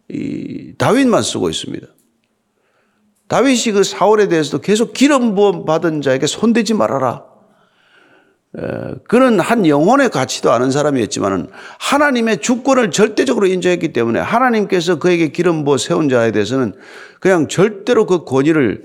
이 0.08 0.74
다윗만 0.76 1.22
쓰고 1.22 1.50
있습니다. 1.50 1.86
다윗이 3.28 3.72
그 3.74 3.84
사울에 3.84 4.26
대해서도 4.28 4.60
계속 4.60 4.92
기름 4.92 5.34
부음 5.34 5.66
받은 5.66 6.02
자에게 6.02 6.26
손대지 6.26 6.74
말아라. 6.74 7.27
그는 9.06 9.40
한 9.40 9.66
영혼의 9.66 10.10
가치도 10.10 10.50
아는 10.50 10.70
사람이었지만 10.70 11.48
하나님의 11.78 12.38
주권을 12.38 12.90
절대적으로 12.90 13.46
인정했기 13.46 13.92
때문에 13.92 14.20
하나님께서 14.20 14.98
그에게 14.98 15.28
기름 15.28 15.64
부어 15.64 15.76
세운 15.76 16.08
자에 16.08 16.32
대해서는 16.32 16.74
그냥 17.20 17.48
절대로 17.48 18.06
그 18.06 18.24
권위를 18.24 18.84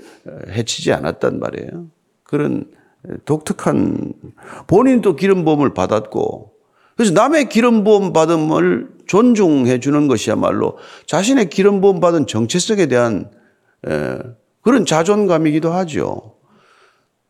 해치지 0.50 0.92
않았단 0.92 1.40
말이에요. 1.40 1.86
그런 2.24 2.66
독특한 3.24 4.12
본인도 4.66 5.16
기름 5.16 5.44
부음을 5.44 5.74
받았고 5.74 6.52
그래서 6.96 7.12
남의 7.12 7.48
기름 7.48 7.84
부음 7.84 8.12
받음을 8.12 8.88
존중해 9.06 9.80
주는 9.80 10.08
것이야말로 10.08 10.78
자신의 11.06 11.50
기름 11.50 11.80
부음 11.80 12.00
받은 12.00 12.26
정체성에 12.26 12.86
대한 12.86 13.30
그런 14.62 14.86
자존감이기도 14.86 15.72
하죠. 15.72 16.33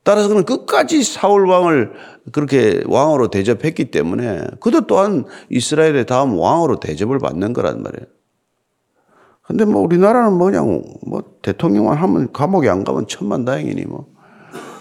따라서 0.05 0.29
그는 0.29 0.45
끝까지 0.45 1.03
사울 1.03 1.47
왕을 1.47 1.93
그렇게 2.33 2.83
왕으로 2.87 3.29
대접했기 3.29 3.91
때문에 3.91 4.45
그도 4.61 4.87
또한 4.87 5.25
이스라엘의 5.51 6.07
다음 6.07 6.39
왕으로 6.39 6.79
대접을 6.79 7.19
받는 7.19 7.55
거란 7.55 7.83
말이에요. 7.83 8.07
근데 9.43 9.65
뭐 9.65 9.83
우리나라는 9.83 10.35
뭐 10.35 10.47
그냥 10.51 10.83
뭐 11.07 11.23
대통령만 11.43 11.97
하면 11.97 12.33
감옥에 12.33 12.69
안 12.69 12.85
가면 12.85 13.07
천만 13.09 13.45
다행이니 13.45 13.85
뭐. 13.87 14.13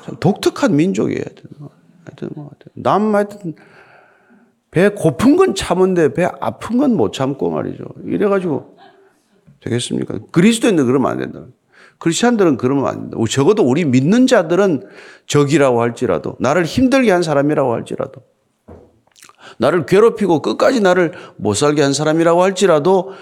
참 0.06 0.16
독특한 0.20 0.76
민족이에요. 0.76 1.24
하여튼 2.06 2.30
뭐, 2.36 2.52
남 2.74 3.16
하여튼 3.16 3.56
배 4.72 4.90
고픈 4.90 5.38
건 5.38 5.56
참은데 5.56 6.14
배 6.14 6.26
아픈 6.42 6.78
건 6.78 6.96
못 6.98 7.14
참고 7.14 7.50
말이죠. 7.50 7.86
이래가지고 8.06 8.78
되겠습니까? 9.62 10.20
그리스도인들 10.32 10.86
그러면 10.86 11.12
안 11.12 11.18
된다. 11.20 11.46
크리스천들은 12.04 12.58
그러면 12.58 12.86
안 12.88 13.10
된다. 13.10 13.18
적어도 13.30 13.64
우리 13.64 13.86
믿는 13.86 14.28
자들은 14.28 14.84
적이라고 15.26 15.82
할지라도 15.82 16.36
나를 16.38 16.66
힘들게 16.66 17.10
한 17.12 17.24
사람이라고 17.24 17.72
할지라도 17.72 18.22
나를 19.58 19.86
괴롭히고 19.86 20.42
끝까지 20.42 20.82
나를 20.82 21.14
못 21.38 21.54
살게 21.54 21.82
한 21.82 21.94
사람이라고 21.94 22.44
할지라도 22.44 23.14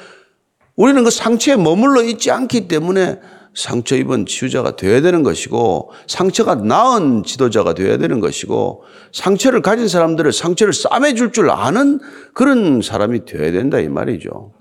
우리는 0.75 1.03
그 1.03 1.11
상처에 1.11 1.57
머물러 1.57 2.01
있지 2.01 2.31
않기 2.31 2.67
때문에 2.67 3.19
상처 3.53 3.95
입은 3.95 4.25
치유자가 4.25 4.75
되어야 4.75 5.01
되는 5.01 5.21
것이고 5.21 5.91
상처가 6.07 6.55
나은 6.55 7.21
지도자가 7.23 7.75
되어야 7.75 7.97
되는 7.97 8.19
것이고 8.19 8.81
상처를 9.11 9.61
가진 9.61 9.87
사람들을 9.87 10.31
상처를 10.31 10.73
싸매줄 10.73 11.33
줄 11.33 11.51
아는 11.51 11.99
그런 12.33 12.81
사람이 12.81 13.25
되어야 13.25 13.51
된다 13.51 13.79
이 13.79 13.89
말이죠. 13.89 14.53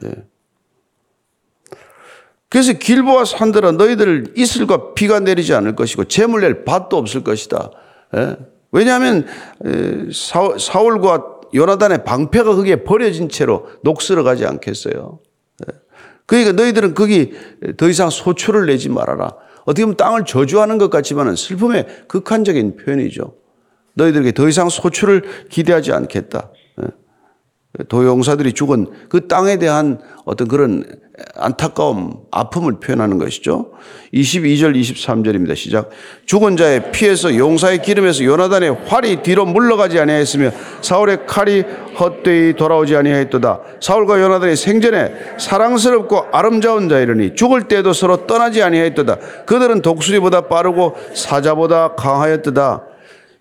네. 0.00 0.10
그래서 2.54 2.72
길보아 2.72 3.24
산들아 3.24 3.72
너희들 3.72 4.34
이슬과 4.36 4.94
비가 4.94 5.18
내리지 5.18 5.54
않을 5.54 5.74
것이고 5.74 6.04
재물 6.04 6.42
낼 6.42 6.64
밭도 6.64 6.96
없을 6.96 7.24
것이다. 7.24 7.72
예? 8.16 8.36
왜냐하면 8.70 9.26
사울과 10.56 11.40
요나단의 11.52 12.04
방패가 12.04 12.54
거기에 12.54 12.84
버려진 12.84 13.28
채로 13.28 13.66
녹슬어 13.82 14.22
가지 14.22 14.46
않겠어요. 14.46 15.18
예? 15.66 15.74
그러니까 16.26 16.52
너희들은 16.52 16.94
거기 16.94 17.32
더 17.76 17.88
이상 17.88 18.08
소출을 18.08 18.66
내지 18.66 18.88
말아라. 18.88 19.34
어떻게 19.64 19.82
보면 19.82 19.96
땅을 19.96 20.24
저주하는 20.24 20.78
것 20.78 20.90
같지만 20.90 21.34
슬픔의 21.34 22.04
극한적인 22.06 22.76
표현이죠. 22.76 23.34
너희들에게 23.94 24.30
더 24.30 24.48
이상 24.48 24.68
소출을 24.68 25.48
기대하지 25.48 25.90
않겠다. 25.90 26.52
예? 27.78 27.84
도용사들이 27.84 28.52
죽은 28.52 28.86
그 29.08 29.26
땅에 29.26 29.58
대한 29.58 29.98
어떤 30.24 30.48
그런 30.48 30.84
안타까움, 31.36 32.24
아픔을 32.32 32.80
표현하는 32.80 33.18
것이죠. 33.18 33.70
22절, 34.12 34.74
23절입니다. 34.74 35.54
시작. 35.54 35.90
죽은 36.26 36.56
자의 36.56 36.90
피에서 36.90 37.36
용사의 37.36 37.82
기름에서 37.82 38.24
요나단의 38.24 38.86
활이 38.86 39.22
뒤로 39.22 39.44
물러가지 39.44 40.00
아니하였으며 40.00 40.50
사울의 40.80 41.26
칼이 41.26 41.62
헛되이 42.00 42.54
돌아오지 42.54 42.96
아니하였도다. 42.96 43.60
사울과 43.80 44.20
요나단이 44.20 44.56
생전에 44.56 45.14
사랑스럽고 45.38 46.26
아름다운 46.32 46.88
자이러니 46.88 47.36
죽을 47.36 47.68
때도 47.68 47.92
서로 47.92 48.26
떠나지 48.26 48.62
아니하였도다. 48.62 49.44
그들은 49.46 49.82
독수리보다 49.82 50.48
빠르고 50.48 50.96
사자보다 51.14 51.94
강하였도다. 51.94 52.93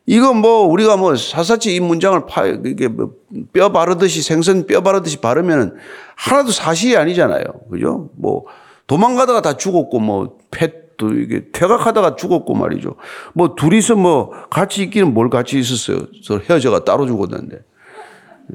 이거 0.05 0.33
뭐 0.33 0.65
우리가 0.67 0.98
뭐 0.98 1.15
사사치 1.15 1.75
이 1.75 1.79
문장을 1.79 2.25
파 2.25 2.45
이게 2.45 2.88
뭐 2.88 3.12
뼈 3.51 3.72
바르듯이 3.72 4.22
생선 4.22 4.65
뼈 4.67 4.81
바르듯이 4.81 5.17
바르면은 5.17 5.75
하나도 6.15 6.51
사실이 6.51 6.95
아니잖아요. 6.98 7.43
그죠? 7.72 8.10
뭐 8.15 8.45
도망가다가 8.88 9.41
다 9.41 9.57
죽었고 9.57 10.00
뭐 10.00 10.38
펫도 10.51 11.13
이게 11.15 11.45
퇴각하다가 11.51 12.15
죽었고 12.15 12.53
말이죠. 12.53 12.95
뭐 13.33 13.55
둘이서 13.55 13.95
뭐 13.95 14.31
같이 14.50 14.83
있기는 14.83 15.13
뭘 15.13 15.29
같이 15.29 15.57
있었어요. 15.60 16.05
서 16.24 16.39
헤어져가 16.39 16.83
따로 16.83 17.07
죽었는데. 17.07 17.57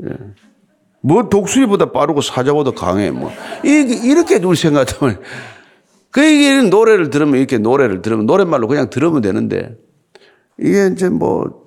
예. 0.04 0.16
뭐 1.00 1.28
독수리보다 1.28 1.92
빠르고 1.92 2.20
사자보다 2.20 2.72
강해 2.72 3.10
뭐 3.10 3.30
이렇게 3.62 4.36
우리 4.36 4.56
생각하면 4.56 5.20
그 6.10 6.24
얘기는 6.24 6.70
노래를 6.70 7.10
들으면 7.10 7.36
이렇게 7.36 7.58
노래를 7.58 8.02
들으면 8.02 8.26
노랫말로 8.26 8.66
그냥 8.66 8.90
들으면 8.90 9.22
되는데 9.22 9.76
이게 10.58 10.90
이제 10.92 11.08
뭐 11.08 11.66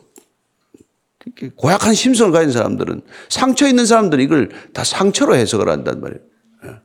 고약한 1.55 1.93
심성을 1.93 2.31
가진 2.31 2.51
사람들은 2.51 3.01
상처 3.29 3.67
있는 3.67 3.85
사람들은 3.85 4.23
이걸 4.23 4.49
다 4.73 4.83
상처로 4.83 5.35
해석을 5.35 5.69
한단 5.69 6.01
말이에요. 6.01 6.21
예. 6.65 6.75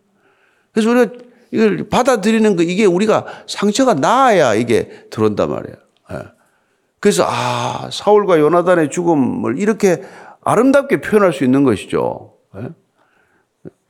그래서 0.72 0.90
우리가 0.90 1.12
이걸 1.50 1.88
받아들이는 1.88 2.56
거 2.56 2.62
이게 2.62 2.84
우리가 2.84 3.26
상처가 3.46 3.94
나아야 3.94 4.54
이게 4.54 5.06
들어온단 5.10 5.50
말이에요. 5.50 5.76
예. 6.12 6.16
그래서 7.00 7.24
아 7.26 7.88
사울과 7.90 8.38
요나단의 8.38 8.90
죽음을 8.90 9.58
이렇게 9.58 10.02
아름답게 10.42 11.00
표현할 11.00 11.32
수 11.32 11.44
있는 11.44 11.64
것이죠. 11.64 12.34
예. 12.56 12.68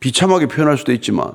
비참하게 0.01 0.47
표현할 0.47 0.79
수도 0.79 0.93
있지만 0.93 1.33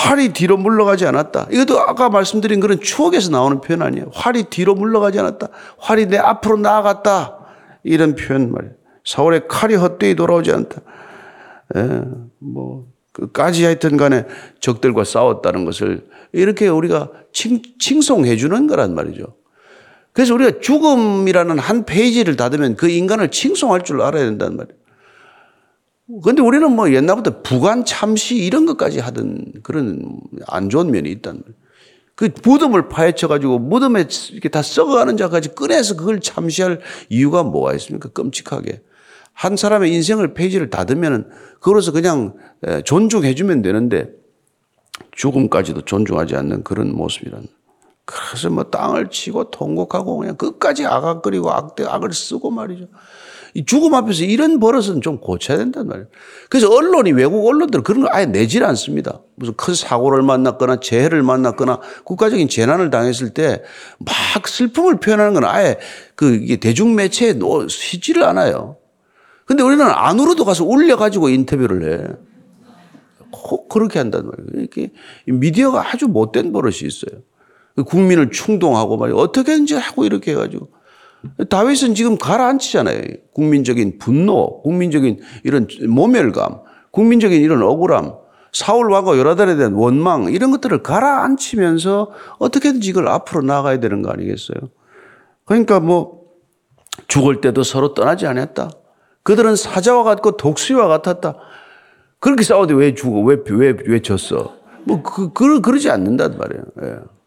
활이 0.00 0.32
뒤로 0.32 0.56
물러가지 0.56 1.06
않았다. 1.06 1.48
이것도 1.50 1.78
아까 1.80 2.08
말씀드린 2.08 2.60
그런 2.60 2.80
추억에서 2.80 3.30
나오는 3.30 3.60
표현 3.60 3.82
아니에요. 3.82 4.10
활이 4.12 4.44
뒤로 4.44 4.74
물러가지 4.74 5.18
않았다. 5.18 5.48
활이 5.78 6.06
내 6.06 6.16
앞으로 6.16 6.56
나아갔다. 6.56 7.38
이런 7.82 8.14
표현 8.14 8.50
말이에요. 8.50 8.74
사울의 9.04 9.48
칼이 9.48 9.74
헛되이 9.74 10.14
돌아오지 10.14 10.52
않다. 10.52 10.80
예, 11.76 12.02
뭐, 12.38 12.86
끝까지 13.12 13.64
하여튼 13.64 13.96
간에 13.96 14.24
적들과 14.60 15.04
싸웠다는 15.04 15.64
것을 15.64 16.06
이렇게 16.32 16.68
우리가 16.68 17.10
칭, 17.32 17.60
칭송해 17.78 18.36
주는 18.36 18.66
거란 18.66 18.94
말이죠. 18.94 19.34
그래서 20.12 20.34
우리가 20.34 20.60
죽음이라는 20.60 21.58
한 21.58 21.84
페이지를 21.84 22.36
닫으면 22.36 22.76
그 22.76 22.88
인간을 22.88 23.30
칭송할 23.30 23.84
줄 23.84 24.00
알아야 24.02 24.24
된다는 24.24 24.56
말이에요. 24.56 24.79
그런데 26.22 26.42
우리는 26.42 26.70
뭐 26.72 26.92
옛날부터 26.92 27.42
부관 27.42 27.84
참시 27.84 28.36
이런 28.36 28.66
것까지 28.66 29.00
하던 29.00 29.52
그런 29.62 30.20
안 30.46 30.68
좋은 30.68 30.90
면이 30.90 31.10
있단 31.10 31.36
말이에요. 31.36 31.60
그 32.14 32.30
무덤을 32.42 32.88
파헤쳐가지고 32.88 33.60
무덤에 33.60 34.06
이렇게 34.32 34.48
다 34.50 34.60
썩어가는 34.60 35.16
자까지 35.16 35.54
꺼내서 35.54 35.96
그걸 35.96 36.20
참시할 36.20 36.80
이유가 37.08 37.42
뭐가 37.42 37.74
있습니까? 37.74 38.10
끔찍하게. 38.10 38.82
한 39.32 39.56
사람의 39.56 39.92
인생을 39.94 40.34
페이지를 40.34 40.68
닫으면은 40.68 41.30
그로서 41.60 41.92
그냥 41.92 42.34
존중해주면 42.84 43.62
되는데 43.62 44.10
죽음까지도 45.12 45.82
존중하지 45.86 46.36
않는 46.36 46.62
그런 46.62 46.94
모습이란. 46.94 47.46
그래서 48.04 48.50
뭐 48.50 48.64
땅을 48.64 49.08
치고 49.08 49.50
통곡하고 49.50 50.18
그냥 50.18 50.36
끝까지 50.36 50.84
악악거리고 50.84 51.52
악대, 51.52 51.84
악을 51.86 52.12
쓰고 52.12 52.50
말이죠. 52.50 52.88
이 53.54 53.64
죽음 53.64 53.94
앞에서 53.94 54.24
이런 54.24 54.60
버릇은 54.60 55.00
좀 55.00 55.18
고쳐야 55.18 55.58
된단 55.58 55.88
말이에요. 55.88 56.06
그래서 56.48 56.68
언론이 56.70 57.12
외국 57.12 57.46
언론들은 57.46 57.82
그런 57.84 58.02
걸 58.02 58.10
아예 58.12 58.26
내질 58.26 58.64
않습니다. 58.64 59.22
무슨 59.34 59.54
큰 59.54 59.74
사고를 59.74 60.22
만났거나 60.22 60.80
재해를 60.80 61.22
만났거나 61.22 61.80
국가적인 62.04 62.48
재난을 62.48 62.90
당했을 62.90 63.34
때 63.34 63.62
막 63.98 64.48
슬픔을 64.48 65.00
표현하는 65.00 65.34
건 65.34 65.44
아예 65.44 65.78
그 66.14 66.34
이게 66.34 66.56
대중 66.56 66.94
매체에 66.94 67.38
쉬지를 67.68 68.24
않아요. 68.24 68.76
근데 69.44 69.62
우리는 69.62 69.84
안으로도 69.84 70.44
가서 70.44 70.64
울려가지고 70.64 71.28
인터뷰를 71.28 71.92
해. 71.92 72.06
꼭 73.30 73.68
그렇게 73.68 73.98
한단 73.98 74.26
말이에요. 74.26 74.60
이렇게 74.60 74.92
미디어가 75.26 75.92
아주 75.92 76.06
못된 76.08 76.52
버릇이 76.52 76.78
있어요. 76.82 77.20
국민을 77.86 78.30
충동하고 78.30 78.96
말이에요. 78.96 79.16
어떻게든지 79.18 79.74
하고 79.74 80.04
이렇게 80.04 80.32
해가지고. 80.32 80.68
다윗은 81.48 81.94
지금 81.94 82.16
가라앉히잖아요. 82.16 83.02
국민적인 83.34 83.98
분노, 83.98 84.62
국민적인 84.62 85.20
이런 85.44 85.66
모멸감, 85.88 86.60
국민적인 86.90 87.40
이런 87.40 87.62
억울함, 87.62 88.14
사울 88.52 88.90
왕과 88.90 89.16
요나단에 89.16 89.56
대한 89.56 89.74
원망 89.74 90.32
이런 90.32 90.50
것들을 90.50 90.82
가라앉히면서 90.82 92.10
어떻게든지 92.38 92.88
이걸 92.88 93.08
앞으로 93.08 93.42
나가야 93.42 93.80
되는 93.80 94.02
거 94.02 94.10
아니겠어요? 94.10 94.58
그러니까 95.44 95.80
뭐 95.80 96.20
죽을 97.06 97.40
때도 97.40 97.62
서로 97.62 97.94
떠나지 97.94 98.26
않았다. 98.26 98.70
그들은 99.22 99.56
사자와 99.56 100.02
같고 100.02 100.36
독수리와 100.36 100.88
같았다. 100.88 101.36
그렇게 102.18 102.42
싸우되 102.42 102.74
왜 102.74 102.94
죽어? 102.94 103.20
왜, 103.20 103.36
왜, 103.50 103.74
왜 103.86 104.00
졌어? 104.00 104.54
뭐, 104.84 105.02
그, 105.02 105.32
그, 105.32 105.60
그러지 105.60 105.90
않는단 105.90 106.36
말이에요. 106.38 106.64
예. 106.82 107.19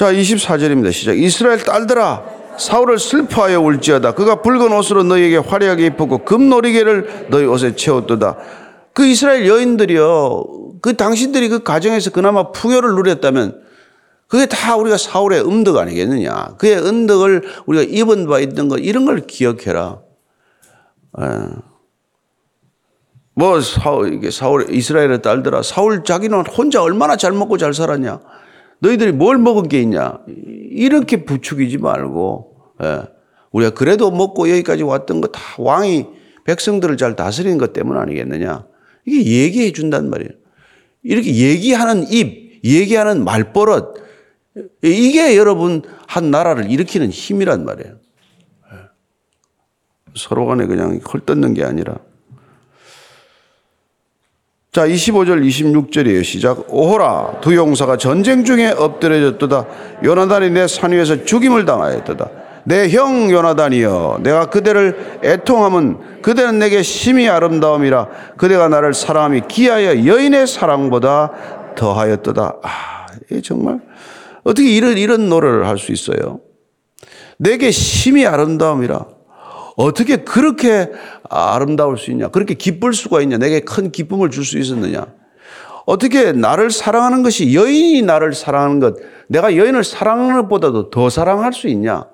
자, 0.00 0.10
24절입니다. 0.14 0.90
시작. 0.92 1.18
이스라엘 1.18 1.62
딸들아, 1.62 2.24
사울을 2.56 2.98
슬퍼하여 2.98 3.60
울지어다. 3.60 4.12
그가 4.12 4.40
붉은 4.40 4.72
옷으로 4.72 5.02
너희에게 5.02 5.36
화려하게 5.36 5.84
입었고 5.88 6.24
금놀이개를 6.24 7.26
너희 7.28 7.44
옷에 7.44 7.76
채웠도다. 7.76 8.38
그 8.94 9.04
이스라엘 9.04 9.46
여인들이요. 9.46 10.78
그 10.80 10.96
당신들이 10.96 11.50
그 11.50 11.62
가정에서 11.62 12.12
그나마 12.12 12.50
풍요를 12.50 12.94
누렸다면 12.94 13.60
그게 14.26 14.46
다 14.46 14.74
우리가 14.76 14.96
사울의 14.96 15.42
음덕 15.46 15.76
아니겠느냐. 15.76 16.54
그의 16.56 16.78
음덕을 16.78 17.42
우리가 17.66 17.84
입은 17.86 18.26
바 18.26 18.38
있던 18.38 18.70
것 18.70 18.78
이런 18.78 19.04
걸 19.04 19.26
기억해라. 19.26 19.98
예. 21.20 21.26
뭐 23.34 23.60
사울 23.60 24.14
이게 24.14 24.30
사울 24.30 24.70
이스라엘의 24.70 25.20
딸들아 25.20 25.62
사울 25.62 26.04
자기는 26.04 26.46
혼자 26.46 26.82
얼마나 26.82 27.16
잘 27.16 27.32
먹고 27.32 27.58
잘 27.58 27.74
살았냐. 27.74 28.20
너희들이 28.80 29.12
뭘 29.12 29.38
먹은 29.38 29.68
게 29.68 29.80
있냐? 29.82 30.18
이렇게 30.26 31.24
부추기지 31.24 31.78
말고, 31.78 32.56
예. 32.82 33.02
우리가 33.52 33.70
그래도 33.74 34.10
먹고 34.10 34.48
여기까지 34.48 34.82
왔던 34.82 35.20
거 35.20 35.28
다 35.28 35.40
왕이 35.58 36.06
백성들을 36.44 36.96
잘 36.96 37.16
다스리는 37.16 37.58
것 37.58 37.72
때문 37.72 37.96
아니겠느냐? 37.98 38.66
이게 39.06 39.42
얘기해 39.42 39.72
준단 39.72 40.08
말이에요. 40.08 40.30
이렇게 41.02 41.34
얘기하는 41.34 42.10
입, 42.10 42.60
얘기하는 42.64 43.24
말버릇, 43.24 43.94
이게 44.82 45.36
여러분 45.36 45.82
한 46.06 46.30
나라를 46.30 46.70
일으키는 46.70 47.10
힘이란 47.10 47.64
말이에요. 47.64 47.94
예. 48.72 48.76
서로 50.16 50.46
간에 50.46 50.66
그냥 50.66 50.98
헐뜯는 51.12 51.54
게 51.54 51.64
아니라. 51.64 51.98
자, 54.72 54.86
25절, 54.86 55.44
26절이에요. 55.44 56.22
시작. 56.22 56.72
오호라, 56.72 57.40
두 57.40 57.56
용사가 57.56 57.96
전쟁 57.96 58.44
중에 58.44 58.68
엎드려졌도다. 58.70 59.66
요나단이 60.04 60.50
내 60.50 60.66
산 60.68 60.92
위에서 60.92 61.24
죽임을 61.24 61.64
당하였도다. 61.64 62.30
내 62.64 62.88
형 62.90 63.30
요나단이여 63.32 64.20
내가 64.22 64.46
그대를 64.50 65.18
애통함은 65.24 66.20
그대는 66.22 66.58
내게 66.58 66.82
심히 66.82 67.26
아름다움이라 67.28 68.06
그대가 68.36 68.68
나를 68.68 68.92
사랑함이 68.94 69.42
기하여 69.48 70.04
여인의 70.06 70.46
사랑보다 70.46 71.32
더하였도다. 71.74 72.56
아, 72.62 73.06
이 73.32 73.40
정말 73.42 73.80
어떻게 74.44 74.68
이런 74.70 74.98
이런 74.98 75.28
노래를 75.30 75.66
할 75.66 75.78
수 75.78 75.90
있어요? 75.90 76.40
내게 77.38 77.70
심히 77.70 78.26
아름다움이라 78.26 79.06
어떻게 79.76 80.18
그렇게 80.18 80.90
아름다울 81.28 81.98
수 81.98 82.10
있냐? 82.10 82.28
그렇게 82.28 82.54
기쁠 82.54 82.92
수가 82.92 83.20
있냐? 83.22 83.38
내게 83.38 83.60
큰 83.60 83.90
기쁨을 83.90 84.30
줄 84.30 84.44
수 84.44 84.58
있었느냐? 84.58 85.06
어떻게 85.86 86.32
나를 86.32 86.70
사랑하는 86.70 87.22
것이 87.22 87.54
여인이 87.54 88.02
나를 88.02 88.32
사랑하는 88.32 88.80
것, 88.80 88.96
내가 89.28 89.56
여인을 89.56 89.82
사랑하는 89.82 90.42
것보다도 90.42 90.90
더 90.90 91.10
사랑할 91.10 91.52
수 91.52 91.68
있냐? 91.68 92.04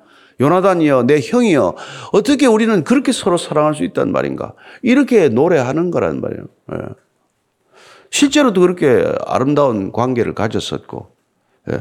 요나단이여, 0.40 1.04
내 1.04 1.20
형이여, 1.20 1.74
어떻게 2.12 2.46
우리는 2.46 2.84
그렇게 2.84 3.12
서로 3.12 3.36
사랑할 3.36 3.74
수 3.74 3.84
있단 3.84 4.12
말인가? 4.12 4.52
이렇게 4.82 5.28
노래하는 5.28 5.90
거란 5.90 6.20
말이에요. 6.20 6.44
예. 6.72 6.78
실제로도 8.10 8.60
그렇게 8.60 9.04
아름다운 9.26 9.92
관계를 9.92 10.34
가졌었고, 10.34 11.10
예. 11.72 11.78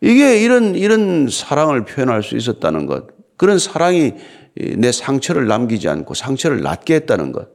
이게 0.00 0.40
이런, 0.40 0.74
이런 0.76 1.28
사랑을 1.28 1.84
표현할 1.84 2.22
수 2.22 2.36
있었다는 2.36 2.86
것. 2.86 3.17
그런 3.38 3.58
사랑이 3.58 4.12
내 4.76 4.92
상처를 4.92 5.46
남기지 5.46 5.88
않고 5.88 6.12
상처를 6.12 6.60
낫게 6.60 6.96
했다는 6.96 7.32
것. 7.32 7.48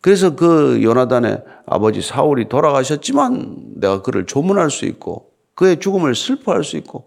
그래서 0.00 0.36
그 0.36 0.82
요나단의 0.82 1.42
아버지 1.66 2.00
사울이 2.00 2.48
돌아가셨지만 2.48 3.74
내가 3.76 4.00
그를 4.02 4.24
조문할 4.24 4.70
수 4.70 4.86
있고 4.86 5.30
그의 5.54 5.80
죽음을 5.80 6.14
슬퍼할 6.14 6.64
수 6.64 6.76
있고 6.76 7.06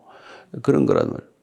그런 0.61 0.85
거란 0.85 1.07
말이에요. 1.07 1.37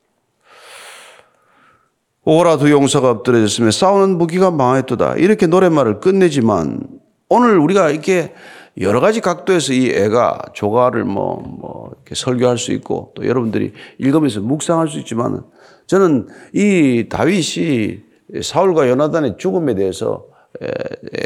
오라 2.27 2.57
두 2.57 2.71
용사가 2.71 3.11
엎드려졌으며 3.11 3.71
싸우는 3.71 4.17
무기가 4.17 4.51
망했도다. 4.51 5.17
이렇게 5.17 5.47
노랫말을 5.47 6.01
끝내지만 6.01 6.81
오늘 7.29 7.59
우리가 7.59 7.91
이렇게 7.91 8.35
여러 8.81 9.01
가지 9.01 9.21
각도에서 9.21 9.73
이 9.73 9.91
애가 9.91 10.41
조가를 10.55 11.05
뭐, 11.05 11.37
뭐, 11.37 11.91
이렇게 11.93 12.15
설교할 12.15 12.59
수 12.59 12.73
있고 12.73 13.13
또 13.15 13.27
여러분들이 13.27 13.73
읽으면서 13.99 14.41
묵상할 14.41 14.89
수 14.89 14.99
있지만 14.99 15.45
저는 15.87 16.29
이 16.53 17.07
다윗이 17.09 18.01
사울과 18.43 18.89
요나단의 18.89 19.37
죽음에 19.39 19.75
대해서 19.75 20.27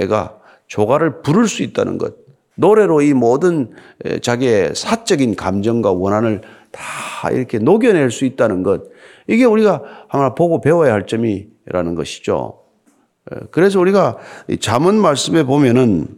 애가 0.00 0.38
조가를 0.66 1.22
부를 1.22 1.46
수 1.46 1.62
있다는 1.62 1.98
것. 1.98 2.14
노래로 2.56 3.02
이 3.02 3.14
모든 3.14 3.70
자기의 4.20 4.74
사적인 4.74 5.36
감정과 5.36 5.92
원한을 5.92 6.40
다 6.70 7.30
이렇게 7.30 7.58
녹여낼 7.58 8.10
수 8.10 8.24
있다는 8.24 8.62
것. 8.62 8.82
이게 9.28 9.44
우리가 9.44 9.82
하나 10.08 10.34
보고 10.34 10.60
배워야 10.60 10.92
할 10.92 11.06
점이라는 11.06 11.94
것이죠. 11.94 12.60
그래서 13.50 13.78
우리가 13.78 14.16
잠언 14.60 14.96
말씀에 14.96 15.44
보면은 15.44 16.08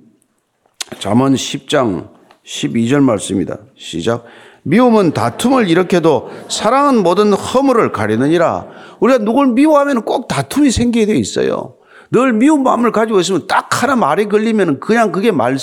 잠언 0.98 1.34
10장 1.34 2.08
12절 2.44 3.02
말씀입니다. 3.02 3.58
시작. 3.76 4.24
미움은 4.62 5.12
다툼을 5.12 5.68
일으켜도 5.68 6.30
사랑은 6.48 7.02
모든 7.02 7.32
허물을 7.32 7.92
가리느니라. 7.92 8.66
우리가 9.00 9.18
누굴 9.24 9.48
미워하면 9.48 10.02
꼭 10.02 10.28
다툼이 10.28 10.70
생기게 10.70 11.06
돼 11.06 11.16
있어요. 11.16 11.76
늘 12.10 12.32
미운 12.32 12.62
마음을 12.62 12.92
가지고 12.92 13.20
있으면 13.20 13.46
딱 13.46 13.82
하나 13.82 13.96
말이 13.96 14.28
걸리면 14.28 14.80
그냥 14.80 15.12
그게 15.12 15.30
말, 15.30 15.56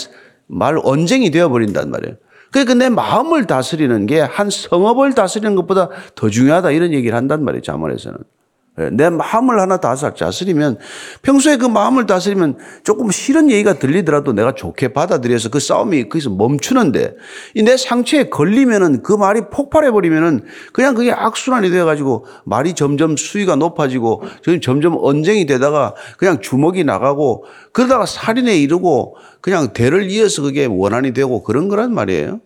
말 0.48 0.80
언쟁이 0.84 1.30
되어버린단 1.32 1.92
말이에요. 1.92 2.16
그러니까 2.52 2.74
내 2.76 2.90
마음을 2.90 3.46
다스리는 3.46 4.06
게 4.06 4.22
한 4.22 4.50
성업을 4.50 5.14
다스리는 5.14 5.56
것보다 5.56 5.90
더 6.16 6.30
중요하다 6.30 6.72
이런 6.72 6.94
얘기를 6.94 7.16
한단 7.18 7.44
말이에요. 7.44 7.62
자문에서는. 7.62 8.18
예, 8.80 8.90
내 8.92 9.10
마음을 9.10 9.60
하나 9.60 9.78
다스리면 9.78 10.78
평소에 11.24 11.58
그 11.58 11.66
마음을 11.66 12.06
다스리면 12.06 12.58
조금 12.84 13.10
싫은 13.10 13.50
얘기가 13.50 13.80
들리더라도 13.80 14.34
내가 14.34 14.54
좋게 14.54 14.90
받아들여서 14.90 15.50
그 15.50 15.60
싸움이 15.60 16.10
거기서 16.10 16.30
멈추는데 16.30 17.16
이내 17.56 17.76
상처에 17.76 18.30
걸리면은 18.30 19.02
그 19.02 19.14
말이 19.14 19.42
폭발해 19.52 19.90
버리면은 19.92 20.46
그냥 20.74 20.94
그게 20.94 21.12
악순환이 21.12 21.72
되어 21.72 21.86
가지고 21.86 22.26
말이 22.46 22.74
점점 22.74 23.18
수위가 23.18 23.56
높아지고 23.56 24.24
점점 24.62 24.96
언쟁이 25.00 25.48
되다가 25.48 25.96
그냥 26.18 26.40
주먹이 26.40 26.84
나가고 26.84 27.46
그러다가 27.74 28.06
살인에 28.06 28.58
이르고 28.58 29.18
그냥 29.42 29.74
대를 29.74 30.10
이어서 30.12 30.44
그게 30.44 30.66
원한이 30.66 31.14
되고 31.14 31.42
그런 31.42 31.68
거란 31.68 31.94
말이에요. 31.94 32.42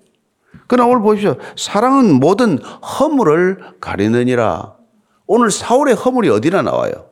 그러나 0.67 0.89
오늘 0.89 1.01
보십시오. 1.01 1.35
사랑은 1.57 2.13
모든 2.19 2.57
허물을 2.59 3.59
가리느니라. 3.81 4.80
오늘 5.27 5.51
사울의 5.51 5.95
허물이 5.95 6.29
어디나 6.29 6.61
나와요. 6.61 7.09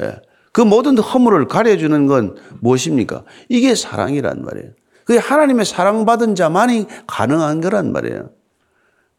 예. 0.00 0.16
그 0.52 0.60
모든 0.60 0.98
허물을 0.98 1.46
가려주는 1.46 2.06
건 2.06 2.36
무엇입니까? 2.60 3.24
이게 3.48 3.74
사랑이란 3.74 4.44
말이에요. 4.44 4.70
그게 5.04 5.18
하나님의 5.18 5.64
사랑받은 5.64 6.34
자만이 6.34 6.86
가능한 7.06 7.60
거란 7.60 7.92
말이에요. 7.92 8.30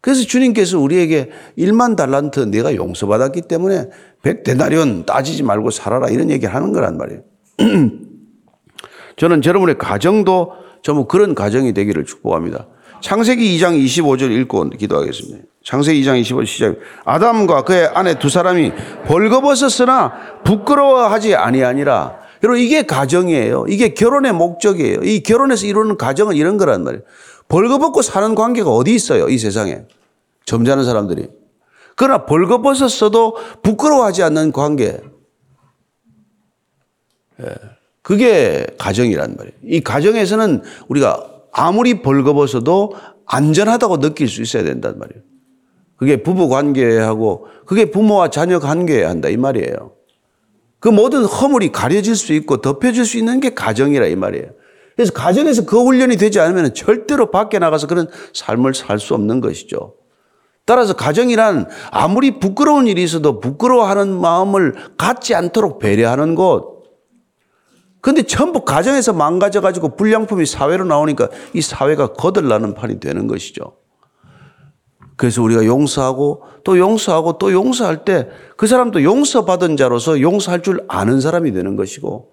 그래서 0.02 0.24
주님께서 0.24 0.80
우리에게 0.80 1.30
1만 1.58 1.96
달란트 1.96 2.40
내가 2.52 2.76
용서받았기 2.76 3.44
때문에 3.44 3.90
100데나리온 4.24 5.06
따지지 5.06 5.44
말고 5.44 5.70
살아라 5.70 6.10
이런 6.10 6.30
얘기를 6.32 6.54
하는 6.54 6.74
거란 6.74 6.98
말이에요. 6.98 7.22
저는 9.18 9.44
여러분의 9.46 9.78
가정도 9.78 10.54
전부 10.82 11.06
그런 11.06 11.36
가정이 11.36 11.74
되기를 11.74 12.06
축복합니다. 12.06 12.68
창세기 13.02 13.58
2장 13.58 13.84
25절 13.84 14.32
읽고 14.32 14.70
기도하겠습니다. 14.70 15.46
창세기 15.64 16.02
2장 16.04 16.22
25절 16.22 16.46
시작. 16.46 16.76
아담과 17.04 17.64
그의 17.64 17.88
아내 17.94 18.18
두 18.18 18.30
사람이 18.30 18.72
벌거벗었으나 19.06 20.42
부끄러워하지 20.44 21.36
아니하니라. 21.36 22.20
여러분 22.44 22.60
이게 22.60 22.84
가정이에요. 22.84 23.66
이게 23.68 23.94
결혼의 23.94 24.34
목적이에요. 24.34 25.02
이 25.04 25.22
결혼에서 25.22 25.66
이루는 25.66 25.98
가정은 25.98 26.36
이런 26.36 26.58
거란 26.58 26.84
말이에요. 26.84 27.04
벌거벗고 27.48 28.02
사는 28.02 28.34
관계가 28.34 28.70
어디 28.70 28.96
있어요? 28.96 29.28
이 29.30 29.38
세상에. 29.38 29.84
점잖은 30.46 30.86
사람들이. 30.86 31.28
그러나 31.96 32.26
벌거벗었어도 32.26 33.36
부끄러워하지 33.62 34.24
않는 34.24 34.52
관계. 34.52 35.00
예. 37.42 37.56
그게 38.02 38.66
가정이란 38.80 39.36
말이에요. 39.38 39.56
이 39.64 39.82
가정에서는 39.82 40.64
우리가 40.88 41.31
아무리 41.52 42.02
벌거벗어도 42.02 42.94
안전하다고 43.26 44.00
느낄 44.00 44.28
수 44.28 44.42
있어야 44.42 44.64
된단 44.64 44.98
말이에요. 45.00 45.24
그게 45.98 46.24
부부 46.24 46.50
관계하고 46.50 47.48
그게 47.66 47.92
부모와 47.92 48.30
자녀 48.30 48.60
관계에 48.60 49.04
한다 49.04 49.30
이 49.30 49.38
말이에요. 49.38 49.94
그 50.80 50.90
모든 50.90 51.24
허물이 51.24 51.72
가려질 51.72 52.16
수 52.16 52.34
있고 52.34 52.58
덮여질 52.58 53.06
수 53.06 53.18
있는 53.18 53.40
게 53.40 53.54
가정이라 53.54 54.08
이 54.08 54.16
말이에요. 54.16 54.48
그래서 54.96 55.14
가정에서 55.14 55.66
그 55.66 55.82
훈련이 55.84 56.18
되지 56.18 56.40
않으면 56.40 56.74
절대로 56.74 57.32
밖에 57.32 57.60
나가서 57.60 57.88
그런 57.88 58.08
삶을 58.34 58.74
살 58.74 59.00
수 59.00 59.14
없는 59.14 59.42
것이죠. 59.42 59.94
따라서 60.66 60.94
가정이란 60.94 61.68
아무리 61.92 62.40
부끄러운 62.40 62.88
일이 62.88 63.04
있어도 63.04 63.40
부끄러워하는 63.40 64.10
마음을 64.20 64.76
갖지 64.98 65.36
않도록 65.36 65.80
배려하는 65.80 66.36
곳, 66.36 66.71
근데 68.02 68.24
전부 68.24 68.66
가정에서 68.66 69.14
망가져가지고 69.14 69.96
불량품이 69.96 70.46
사회로 70.46 70.86
나오니까 70.86 71.30
이 71.54 71.62
사회가 71.62 72.14
거들나는 72.14 72.74
판이 72.74 73.00
되는 73.00 73.28
것이죠. 73.28 73.78
그래서 75.18 75.44
우리가 75.44 75.66
용서하고 75.66 76.44
또 76.64 76.80
용서하고 76.80 77.38
또 77.38 77.52
용서할 77.52 78.04
때 78.06 78.28
그 78.58 78.68
사람도 78.68 79.04
용서받은 79.04 79.76
자로서 79.76 80.22
용서할 80.22 80.62
줄 80.62 80.84
아는 80.88 81.20
사람이 81.20 81.52
되는 81.52 81.76
것이고 81.76 82.30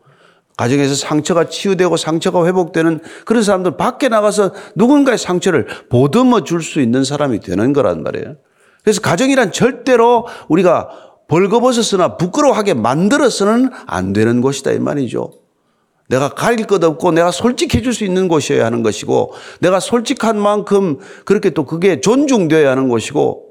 가정에서 0.58 0.94
상처가 0.94 1.48
치유되고 1.48 1.96
상처가 1.96 2.44
회복되는 2.44 3.00
그런 3.24 3.42
사람들 3.42 3.78
밖에 3.78 4.08
나가서 4.08 4.52
누군가의 4.74 5.16
상처를 5.16 5.66
보듬어 5.88 6.44
줄 6.44 6.60
수 6.62 6.80
있는 6.80 7.04
사람이 7.04 7.40
되는 7.40 7.72
거란 7.72 8.02
말이에요. 8.02 8.36
그래서 8.82 9.00
가정이란 9.00 9.52
절대로 9.52 10.26
우리가 10.48 10.90
벌거벗었으나 11.28 12.16
부끄러워하게 12.18 12.74
만들어서는 12.74 13.70
안 13.86 14.12
되는 14.12 14.42
곳이다 14.42 14.72
이 14.72 14.78
말이죠. 14.78 15.30
내가 16.08 16.30
가릴 16.30 16.66
것 16.66 16.82
없고 16.82 17.12
내가 17.12 17.30
솔직해 17.30 17.82
줄수 17.82 18.04
있는 18.04 18.28
곳이어야 18.28 18.64
하는 18.64 18.82
것이고 18.82 19.32
내가 19.60 19.78
솔직한 19.78 20.38
만큼 20.38 20.98
그렇게 21.24 21.50
또 21.50 21.64
그게 21.64 22.00
존중되어야 22.00 22.70
하는 22.70 22.88
것이고 22.88 23.48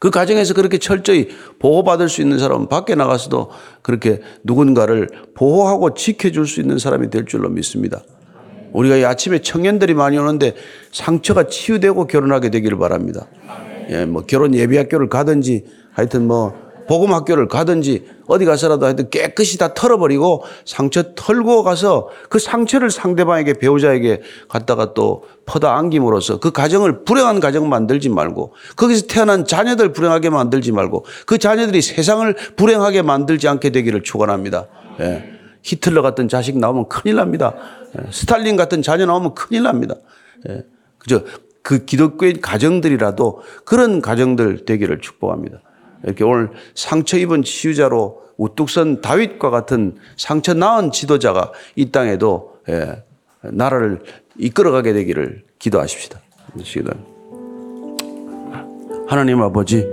그 0.00 0.10
가정에서 0.10 0.54
그렇게 0.54 0.78
철저히 0.78 1.28
보호받을 1.60 2.08
수 2.08 2.20
있는 2.20 2.38
사람은 2.38 2.68
밖에 2.68 2.94
나가서도 2.94 3.50
그렇게 3.82 4.20
누군가를 4.42 5.08
보호하고 5.34 5.94
지켜줄 5.94 6.46
수 6.46 6.60
있는 6.60 6.78
사람이 6.78 7.10
될 7.10 7.24
줄로 7.24 7.48
믿습니다. 7.48 8.02
우리가 8.72 8.96
이 8.96 9.04
아침에 9.04 9.38
청년들이 9.40 9.94
많이 9.94 10.18
오는데 10.18 10.56
상처가 10.92 11.46
치유되고 11.46 12.06
결혼하게 12.06 12.50
되기를 12.50 12.76
바랍니다. 12.76 13.26
예, 13.88 14.04
뭐 14.04 14.24
결혼 14.26 14.54
예비학교를 14.54 15.08
가든지 15.08 15.64
하여튼 15.92 16.26
뭐 16.26 16.63
복음 16.88 17.12
학교를 17.12 17.48
가든지 17.48 18.06
어디 18.26 18.44
가서라도 18.44 18.86
하여튼 18.86 19.10
깨끗이 19.10 19.58
다 19.58 19.74
털어버리고 19.74 20.44
상처 20.64 21.14
털고 21.14 21.62
가서 21.62 22.08
그 22.28 22.38
상처를 22.38 22.90
상대방에게 22.90 23.54
배우자에게 23.54 24.22
갖다가 24.48 24.94
또 24.94 25.24
퍼다 25.46 25.76
안김으로써 25.76 26.40
그 26.40 26.50
가정을 26.50 27.04
불행한 27.04 27.40
가정 27.40 27.68
만들지 27.68 28.08
말고 28.08 28.54
거기서 28.76 29.06
태어난 29.06 29.44
자녀들 29.44 29.92
불행하게 29.92 30.30
만들지 30.30 30.72
말고 30.72 31.04
그 31.26 31.38
자녀들이 31.38 31.82
세상을 31.82 32.34
불행하게 32.56 33.02
만들지 33.02 33.48
않게 33.48 33.70
되기를 33.70 34.02
축원합니다. 34.02 34.66
예. 35.00 35.30
히틀러 35.62 36.02
같은 36.02 36.28
자식 36.28 36.58
나오면 36.58 36.88
큰일 36.88 37.16
납니다. 37.16 37.54
예. 37.98 38.10
스탈린 38.10 38.56
같은 38.56 38.82
자녀 38.82 39.06
나오면 39.06 39.34
큰일 39.34 39.62
납니다. 39.62 39.96
예. 40.48 40.64
그죠? 40.98 41.24
그 41.62 41.86
기독교인 41.86 42.40
가정들이라도 42.42 43.40
그런 43.64 44.02
가정들 44.02 44.66
되기를 44.66 45.00
축복합니다. 45.00 45.62
이렇게 46.04 46.24
오늘 46.24 46.50
상처 46.74 47.18
입은 47.18 47.42
치유자로 47.42 48.22
우뚝 48.36 48.68
선 48.68 49.00
다윗과 49.00 49.50
같은 49.50 49.96
상처 50.16 50.54
나은 50.54 50.92
지도자가 50.92 51.52
이 51.76 51.90
땅에도 51.90 52.54
예, 52.68 53.02
나라를 53.42 54.00
이끌어가게 54.38 54.92
되기를 54.92 55.44
기도하십시다. 55.58 56.20
기도. 56.62 56.92
하나님 59.06 59.42
아버지, 59.42 59.86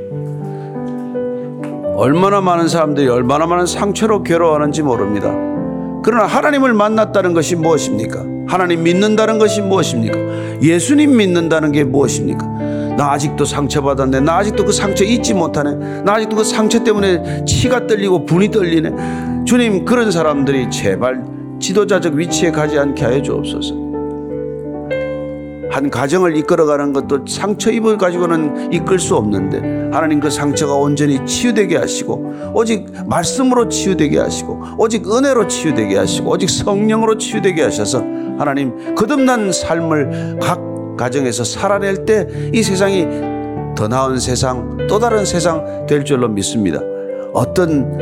얼마나 1.95 2.41
많은 2.41 2.67
사람들이 2.67 3.07
얼마나 3.09 3.45
많은 3.45 3.65
상처로 3.65 4.23
괴로워하는지 4.23 4.81
모릅니다. 4.81 5.31
그러나 6.03 6.25
하나님을 6.25 6.73
만났다는 6.73 7.33
것이 7.33 7.55
무엇입니까? 7.55 8.25
하나님 8.47 8.83
믿는다는 8.83 9.37
것이 9.37 9.61
무엇입니까? 9.61 10.61
예수님 10.61 11.15
믿는다는 11.15 11.71
게 11.71 11.83
무엇입니까? 11.83 12.45
나 12.97 13.11
아직도 13.11 13.45
상처받았네. 13.45 14.21
나 14.21 14.37
아직도 14.37 14.65
그 14.65 14.71
상처 14.71 15.03
잊지 15.03 15.33
못하네. 15.33 16.01
나 16.03 16.13
아직도 16.13 16.35
그 16.35 16.43
상처 16.43 16.83
때문에 16.83 17.45
치가 17.45 17.87
떨리고 17.87 18.25
분이 18.25 18.51
떨리네. 18.51 19.43
주님, 19.45 19.85
그런 19.85 20.11
사람들이 20.11 20.69
제발 20.69 21.23
지도자적 21.59 22.13
위치에 22.13 22.51
가지 22.51 22.77
않게 22.77 23.03
하여 23.03 23.21
주옵소서. 23.21 23.91
한 25.71 25.89
가정을 25.89 26.35
이끌어가는 26.35 26.91
것도 26.91 27.25
상처 27.27 27.71
입을 27.71 27.97
가지고는 27.97 28.73
이끌 28.73 28.99
수 28.99 29.15
없는데 29.15 29.89
하나님 29.93 30.19
그 30.19 30.29
상처가 30.29 30.75
온전히 30.75 31.25
치유되게 31.25 31.77
하시고 31.77 32.51
오직 32.53 32.87
말씀으로 33.07 33.69
치유되게 33.69 34.19
하시고 34.19 34.61
오직 34.77 35.09
은혜로 35.09 35.47
치유되게 35.47 35.97
하시고 35.97 36.29
오직 36.29 36.49
성령으로 36.49 37.17
치유되게 37.17 37.63
하셔서 37.63 37.99
하나님 38.37 38.95
거듭난 38.95 39.53
삶을 39.53 40.39
각 40.41 40.70
가정에서 41.01 41.43
살아낼 41.43 42.05
때 42.05 42.27
이 42.53 42.61
세상이 42.61 43.07
더 43.75 43.87
나은 43.87 44.19
세상 44.19 44.77
또 44.87 44.99
다른 44.99 45.25
세상 45.25 45.85
될 45.87 46.03
줄로 46.05 46.27
믿습니다. 46.27 46.79
어떤 47.33 47.97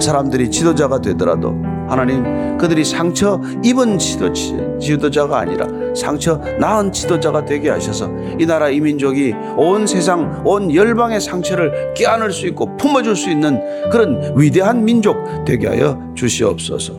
사람들이 0.00 0.50
지도자가 0.50 1.00
되더라도 1.00 1.54
하나님 1.86 2.56
그들이 2.58 2.84
상처 2.84 3.40
입은 3.62 3.98
지도, 3.98 4.32
지도자가 4.80 5.38
아니라 5.38 5.68
상처 5.94 6.40
나은 6.58 6.90
지도자가 6.90 7.44
되게 7.44 7.70
하셔서 7.70 8.10
이 8.40 8.46
나라 8.46 8.68
이 8.68 8.80
민족이 8.80 9.34
온 9.56 9.86
세상 9.86 10.42
온 10.44 10.74
열방의 10.74 11.20
상처를 11.20 11.94
끼안을 11.94 12.32
수 12.32 12.46
있고 12.48 12.76
품어줄 12.78 13.14
수 13.14 13.30
있는 13.30 13.60
그런 13.90 14.34
위대한 14.36 14.84
민족 14.84 15.16
되게 15.44 15.68
하여 15.68 16.00
주시옵소서. 16.16 16.94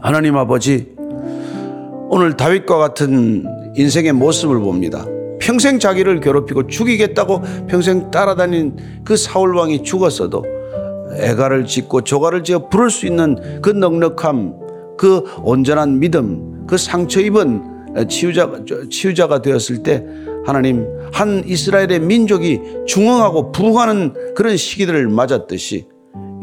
하나님 0.00 0.36
아버지 0.36 0.93
오늘 2.10 2.36
다윗과 2.36 2.76
같은 2.76 3.44
인생의 3.76 4.12
모습을 4.12 4.58
봅니다. 4.60 5.06
평생 5.40 5.78
자기를 5.78 6.20
괴롭히고 6.20 6.68
죽이겠다고 6.68 7.42
평생 7.66 8.10
따라다닌 8.10 8.76
그 9.04 9.16
사울 9.16 9.56
왕이 9.56 9.82
죽었어도 9.82 10.44
애가를 11.18 11.66
짓고 11.66 12.02
조가를 12.02 12.44
지어 12.44 12.68
부를 12.68 12.90
수 12.90 13.06
있는 13.06 13.60
그 13.60 13.70
넉넉함, 13.70 14.96
그 14.96 15.24
온전한 15.42 15.98
믿음, 15.98 16.66
그 16.66 16.76
상처 16.76 17.20
입은 17.20 18.06
치유자, 18.08 18.50
치유자가 18.90 19.42
되었을 19.42 19.82
때 19.82 20.04
하나님 20.44 20.86
한 21.12 21.42
이스라엘의 21.46 22.00
민족이 22.00 22.60
중흥하고 22.86 23.52
부흥하는 23.52 24.34
그런 24.34 24.56
시기들을 24.56 25.08
맞았듯이 25.08 25.86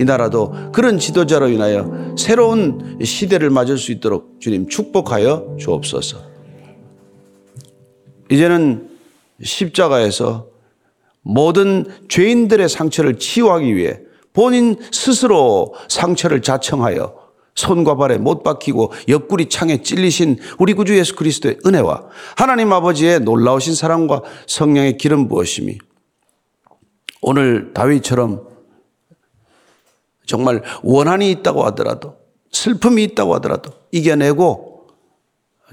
이 0.01 0.03
나라도 0.03 0.71
그런 0.71 0.97
지도자로 0.97 1.49
인하여 1.49 2.15
새로운 2.17 2.97
시대를 3.03 3.51
맞을 3.51 3.77
수 3.77 3.91
있도록 3.91 4.41
주님 4.41 4.67
축복하여 4.67 5.57
주옵소서. 5.59 6.17
이제는 8.31 8.89
십자가에서 9.43 10.47
모든 11.21 11.85
죄인들의 12.09 12.67
상처를 12.67 13.19
치유하기 13.19 13.75
위해 13.75 13.99
본인 14.33 14.75
스스로 14.91 15.75
상처를 15.87 16.41
자청하여 16.41 17.21
손과 17.53 17.95
발에 17.95 18.17
못 18.17 18.41
박히고 18.41 18.93
옆구리 19.07 19.49
창에 19.49 19.83
찔리신 19.83 20.39
우리 20.57 20.73
구주 20.73 20.97
예수 20.97 21.15
그리스도의 21.15 21.59
은혜와 21.63 22.05
하나님 22.37 22.73
아버지의 22.73 23.19
놀라우신 23.19 23.75
사랑과 23.75 24.23
성령의 24.47 24.97
기름 24.97 25.27
부으심이 25.27 25.77
오늘 27.21 27.71
다윗처럼 27.75 28.50
정말 30.25 30.61
원한이 30.83 31.31
있다고 31.31 31.63
하더라도 31.65 32.15
슬픔이 32.51 33.03
있다고 33.03 33.35
하더라도 33.35 33.71
이겨내고 33.91 34.87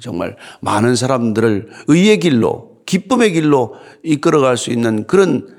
정말 0.01 0.37
많은 0.61 0.97
사람들을 0.97 1.71
의의 1.89 2.21
길로 2.21 2.79
기쁨의 2.87 3.33
길로 3.33 3.75
이끌어갈 4.03 4.57
수 4.57 4.71
있는 4.71 5.07
그런 5.07 5.57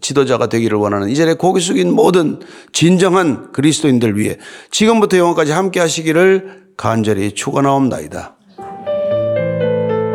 지도자가 0.00 0.48
되기를 0.48 0.76
원하는 0.76 1.08
이전에 1.08 1.34
고개 1.34 1.60
숙인 1.60 1.92
모든 1.92 2.40
진정한 2.72 3.52
그리스도인들 3.52 4.18
위해 4.18 4.36
지금부터 4.70 5.16
영원까지 5.16 5.52
함께 5.52 5.80
하시기를 5.80 6.72
간절히 6.76 7.32
축원하옵나이다. 7.32 8.36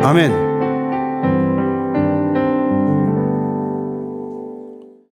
아멘. 0.02 0.47